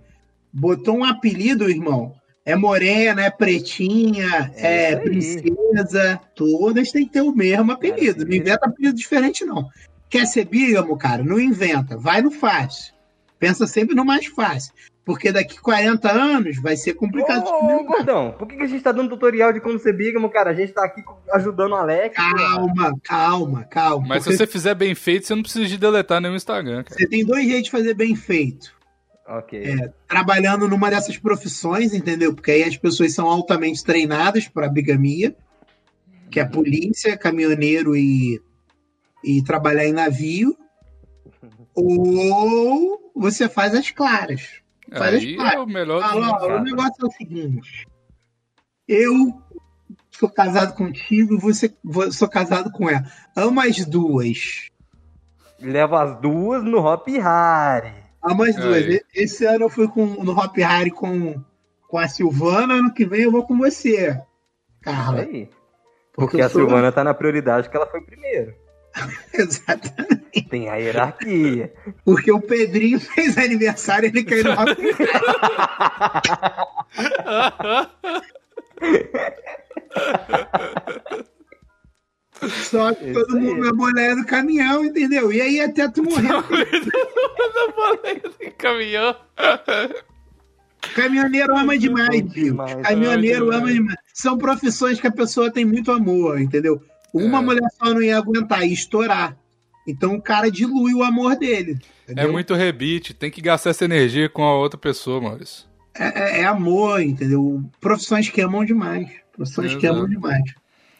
[0.53, 2.13] botou um apelido, irmão.
[2.47, 6.17] É morena, é pretinha, É é, princesa.
[6.33, 8.25] Todas têm que ter o mesmo apelido.
[8.25, 9.67] Não inventa apelido diferente, não.
[10.09, 11.21] Quer ser bígamo, cara?
[11.21, 11.97] Não inventa.
[11.97, 12.93] Vai no fácil.
[13.37, 14.73] Pensa sempre no mais fácil.
[15.03, 17.43] Porque daqui 40 anos vai ser complicado.
[17.43, 20.29] de Ô, ô, gordão, por que, a gente tá dando tutorial de como ser bígamo,
[20.29, 20.51] cara?
[20.51, 22.15] A gente tá aqui ajudando o Alex.
[22.15, 24.07] Calma, calma, calma.
[24.07, 26.95] Mas se Porque você fizer bem feito, você não precisa de deletar nenhum Instagram, cara.
[26.97, 28.76] você tem dois jeitos de fazer bem feito.
[29.27, 29.61] Ok.
[29.61, 32.33] É, trabalhando numa dessas profissões, entendeu?
[32.33, 35.35] Porque aí as pessoas são altamente treinadas para bigamia,
[36.31, 38.41] que é polícia, caminhoneiro e,
[39.23, 40.55] e trabalhar em navio.
[41.75, 44.61] Ou você faz as claras.
[44.91, 45.53] Faz as Aí claras.
[45.55, 47.85] é o melhor Fala, ó, o negócio é o seguinte.
[48.87, 49.41] Eu
[50.11, 53.03] sou casado contigo, você vo- sou casado com ela.
[53.35, 54.69] Amo as duas.
[55.59, 58.06] Leva as duas no Hop Harry.
[58.29, 58.85] Amo as duas.
[58.85, 59.01] Aí.
[59.15, 61.41] Esse ano eu fui com, no Hop Harry com,
[61.87, 64.19] com a Silvana, ano que vem eu vou com você,
[64.81, 65.21] Carla.
[65.21, 65.49] Aí.
[66.13, 68.53] Porque eu a sou- Silvana tá na prioridade que ela foi primeiro.
[69.33, 70.41] Exatamente.
[70.49, 71.73] Tem a hierarquia.
[72.03, 74.69] Porque o Pedrinho fez aniversário e ele caiu no Hop
[82.69, 85.31] Só que Isso todo mundo é mulher do caminhão, entendeu?
[85.33, 86.27] E aí até tu morrer.
[88.57, 89.15] Caminhão.
[90.95, 92.75] Caminhoneiro ama demais, demais.
[92.81, 93.97] Caminhoneiro ama demais.
[94.13, 96.81] São profissões que a pessoa tem muito amor, entendeu?
[97.13, 97.41] Uma É.
[97.41, 99.35] mulher só não ia aguentar, ia estourar.
[99.87, 101.77] Então o cara dilui o amor dele.
[102.07, 102.31] É entendeu?
[102.31, 105.65] muito rebite, tem que gastar essa energia com a outra pessoa, Maurício.
[105.97, 107.63] É, é- é amor, entendeu?
[107.79, 109.09] Profissões que amam demais.
[109.35, 110.43] Profissões que amam demais.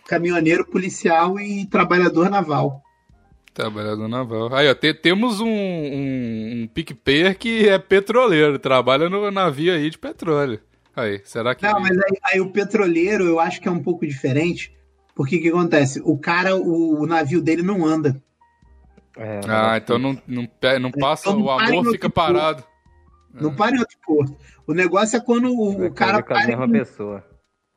[0.08, 2.82] Caminhoneiro, policial e trabalhador naval.
[3.54, 4.54] Trabalhador naval.
[4.56, 9.90] Aí, ó, te- temos um, um, um PicPayer que é petroleiro, trabalha no navio aí
[9.90, 10.60] de petróleo.
[10.96, 11.64] Aí, será que.
[11.66, 14.72] Não, mas aí, aí o petroleiro eu acho que é um pouco diferente.
[15.16, 16.00] Porque o que acontece?
[16.06, 18.22] O cara, o, o navio dele não anda.
[19.18, 20.48] É, Ah, então não, não,
[20.80, 22.14] não passa, Então não o para amor fica porto.
[22.34, 22.64] parado.
[23.34, 24.38] Não para em outro porto.
[24.68, 26.48] O negócio é quando o, o cara com a para.
[26.48, 27.24] mesma em- pessoa.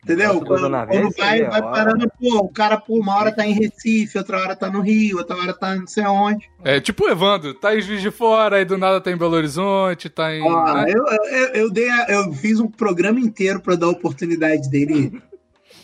[0.02, 0.40] Entendeu?
[0.40, 4.16] Quando, quando vai, é vai parando, pô, o cara, pô, uma hora tá em Recife,
[4.16, 6.48] outra hora tá no Rio, outra hora tá não sei onde.
[6.64, 9.36] É tipo o Evandro, tá em Juiz de Fora, aí do nada tá em Belo
[9.36, 10.40] Horizonte, tá em.
[10.42, 10.86] Ó, né?
[10.88, 15.20] eu, eu, eu, dei a- eu fiz um programa inteiro pra dar a oportunidade dele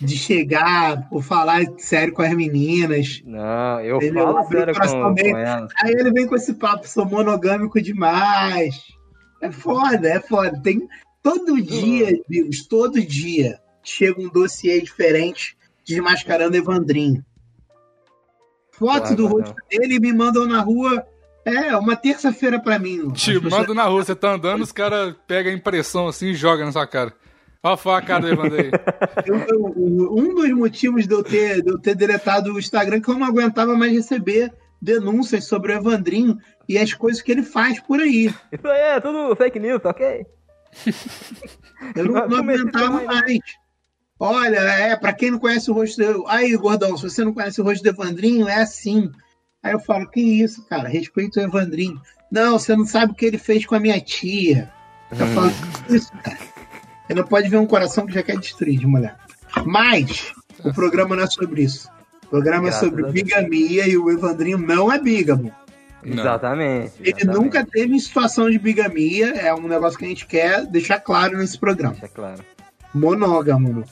[0.00, 3.20] de chegar, por falar sério com as meninas.
[3.22, 5.68] Não, eu Ele falo sério com, com ela.
[5.82, 8.74] Aí ele vem com esse papo, sou monogâmico demais.
[9.42, 10.58] É foda, é foda.
[10.62, 10.80] Tem
[11.22, 13.58] todo dia, amigos, todo dia
[13.90, 17.24] chega um dossiê diferente desmascarando Evandrinho.
[18.72, 21.06] Foto Claro, do rosto dele e me mandam na rua.
[21.44, 23.10] É, uma terça-feira pra mim.
[23.12, 26.34] Te pessoas- manda na rua, você tá andando, os caras pegam a impressão assim e
[26.34, 27.12] jogam na sua cara.
[27.62, 28.70] Olha a cara do Evandro aí.
[29.58, 33.18] Um dos motivos de eu, ter, de eu ter deletado o Instagram é que eu
[33.18, 38.00] não aguentava mais receber denúncias sobre o Evandrinho e as coisas que ele faz por
[38.00, 38.26] aí.
[38.52, 40.26] Isso aí é tudo fake news, tá ok?
[41.94, 43.04] Eu não, não aguentava né?
[43.04, 43.38] mais.
[44.18, 46.26] Olha, é, pra quem não conhece o rosto do...
[46.26, 49.10] Aí, gordão, se você não conhece o rosto do Evandrinho, é assim.
[49.62, 50.88] Aí eu falo, que isso, cara?
[50.88, 52.00] Respeita o Evandrinho.
[52.30, 54.70] Não, você não sabe o que ele fez com a minha tia.
[55.10, 55.52] Eu falo,
[55.86, 56.38] que isso, cara?
[57.06, 59.16] Você não pode ver um coração que já quer destruir de mulher.
[59.64, 60.32] Mas,
[60.64, 61.88] o programa não é sobre isso.
[62.24, 65.52] O programa Graças é sobre bigamia e o Evandrinho não é bígamo.
[66.02, 66.20] Não.
[66.20, 66.92] Exatamente.
[67.00, 67.38] Ele exatamente.
[67.38, 71.38] nunca teve em situação de bigamia, é um negócio que a gente quer deixar claro
[71.38, 71.94] nesse programa.
[71.94, 72.42] Deixa claro.
[72.94, 73.84] Monógamo.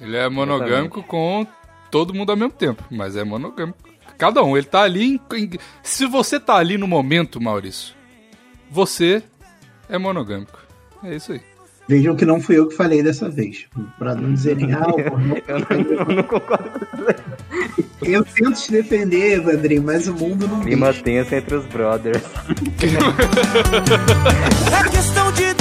[0.00, 1.46] Ele é monogâmico com
[1.90, 3.78] todo mundo ao mesmo tempo, mas é monogâmico.
[4.18, 5.04] Cada um, ele tá ali.
[5.14, 5.50] em- em-
[5.82, 7.94] se você tá ali no momento, Maurício,
[8.70, 9.22] você
[9.88, 10.58] é monogâmico.
[11.02, 11.40] É isso aí.
[11.86, 13.66] Vejam que não fui eu que falei dessa vez.
[13.98, 14.86] Pra não dizerem, ah,
[15.46, 15.66] Eu não,
[16.08, 17.88] eu não concordo com isso.
[18.02, 21.02] eu tento te defender, Evandrinho, mas o mundo não Clima deixa.
[21.02, 22.22] tenso entre os brothers.
[24.72, 25.54] É questão de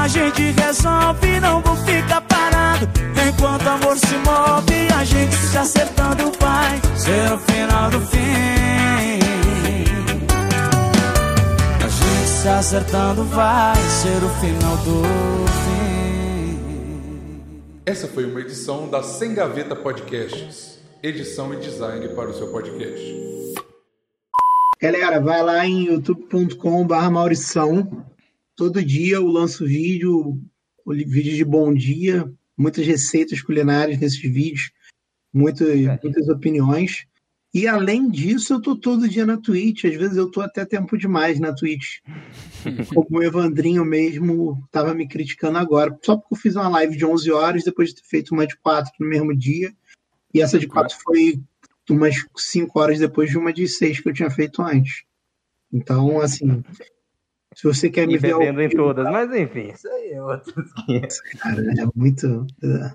[0.00, 1.40] a gente resolve.
[1.40, 2.88] Não vou ficar parado
[3.28, 4.92] enquanto o amor se move.
[4.98, 9.20] A gente se acertando vai ser o final do fim.
[11.84, 15.02] A gente se acertando vai ser o final do
[15.64, 15.80] fim.
[17.84, 20.78] Essa foi uma edição da Sem Gaveta Podcasts.
[21.02, 23.20] Edição e design para o seu podcast.
[24.80, 28.06] Galera, vai lá em youtube.com.br Maurição.
[28.60, 30.38] Todo dia eu lanço vídeo,
[30.86, 34.70] vídeo de bom dia, muitas receitas culinárias nesses vídeos,
[35.32, 37.06] muitas, muitas opiniões.
[37.54, 39.86] E além disso, eu tô todo dia na Twitch.
[39.86, 42.00] Às vezes eu tô até tempo demais na Twitch.
[42.94, 45.98] Como o Evandrinho mesmo tava me criticando agora.
[46.04, 48.58] Só porque eu fiz uma live de 11 horas, depois de ter feito uma de
[48.58, 49.72] 4 no mesmo dia.
[50.34, 51.40] E essa de 4 foi
[51.88, 55.04] umas 5 horas depois de uma de 6 que eu tinha feito antes.
[55.72, 56.62] Então, assim,
[57.54, 59.10] se você quer me E ver ao bebendo em vivo, todas.
[59.10, 60.54] Mas enfim, isso aí é outro
[61.40, 62.46] cara, é muito.
[62.62, 62.92] é.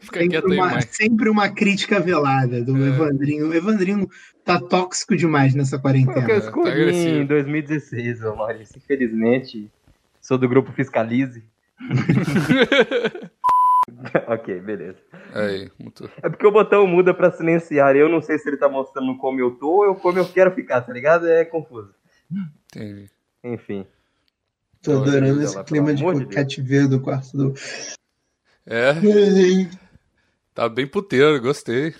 [0.00, 0.80] Fica quieto Sempre aí, uma, mãe.
[0.82, 2.88] sempre uma crítica velada do É.
[2.88, 3.48] Evandrinho.
[3.48, 4.08] O Evandrinho
[4.44, 6.26] tá tóxico demais nessa que eu quarentena.
[6.26, 7.16] tá escolhi agressivo.
[7.16, 8.76] em 2016, ô Maurício.
[8.78, 9.70] Infelizmente,
[10.20, 11.42] sou do grupo Fiscalize.
[14.28, 14.98] ok, beleza.
[15.34, 16.08] Aí, muito.
[16.22, 17.96] É porque o botão muda pra silenciar.
[17.96, 20.80] Eu não sei se ele tá mostrando como eu tô ou como eu quero ficar,
[20.82, 21.26] tá ligado?
[21.28, 21.92] É confuso.
[22.66, 23.10] Entendi.
[23.44, 23.86] Enfim.
[24.82, 27.54] Tô adorando Olha esse lá, clima de de cativeiro do quarto do.
[28.66, 28.94] É,
[30.54, 31.94] tá bem puteiro, gostei.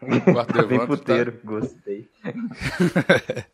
[0.32, 2.08] Quarto Tá bem Evandro puteiro, gostei.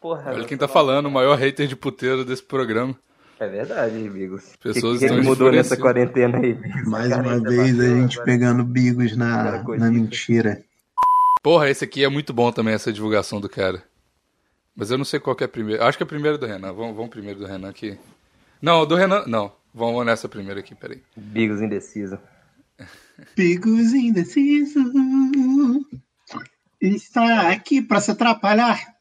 [0.00, 2.94] Porra, Olha quem tá falando, o maior hater de puteiro desse programa.
[3.40, 6.86] É verdade, que, Pessoas que, que estão mudou nessa quarentena aí, Bigos?
[6.86, 8.24] Mais uma tá vez a gente agora.
[8.24, 10.62] pegando bigos na, na mentira.
[11.42, 13.82] Porra, esse aqui é muito bom também, essa divulgação do cara.
[14.74, 15.86] Mas eu não sei qual que é a primeira.
[15.86, 16.72] Acho que é a primeira do Renan.
[16.72, 17.98] Vamos, vamos primeiro do Renan aqui.
[18.60, 19.24] Não, do Renan.
[19.26, 19.52] Não.
[19.72, 21.02] Vamos nessa primeira aqui, peraí.
[21.16, 22.18] Bigos indeciso.
[23.36, 24.80] Bigos indeciso
[26.80, 28.94] está aqui para se atrapalhar.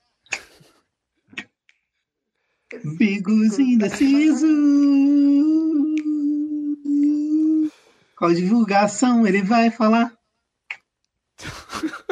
[2.97, 4.47] Bigos indeciso.
[8.17, 10.13] Qual divulgação ele vai falar?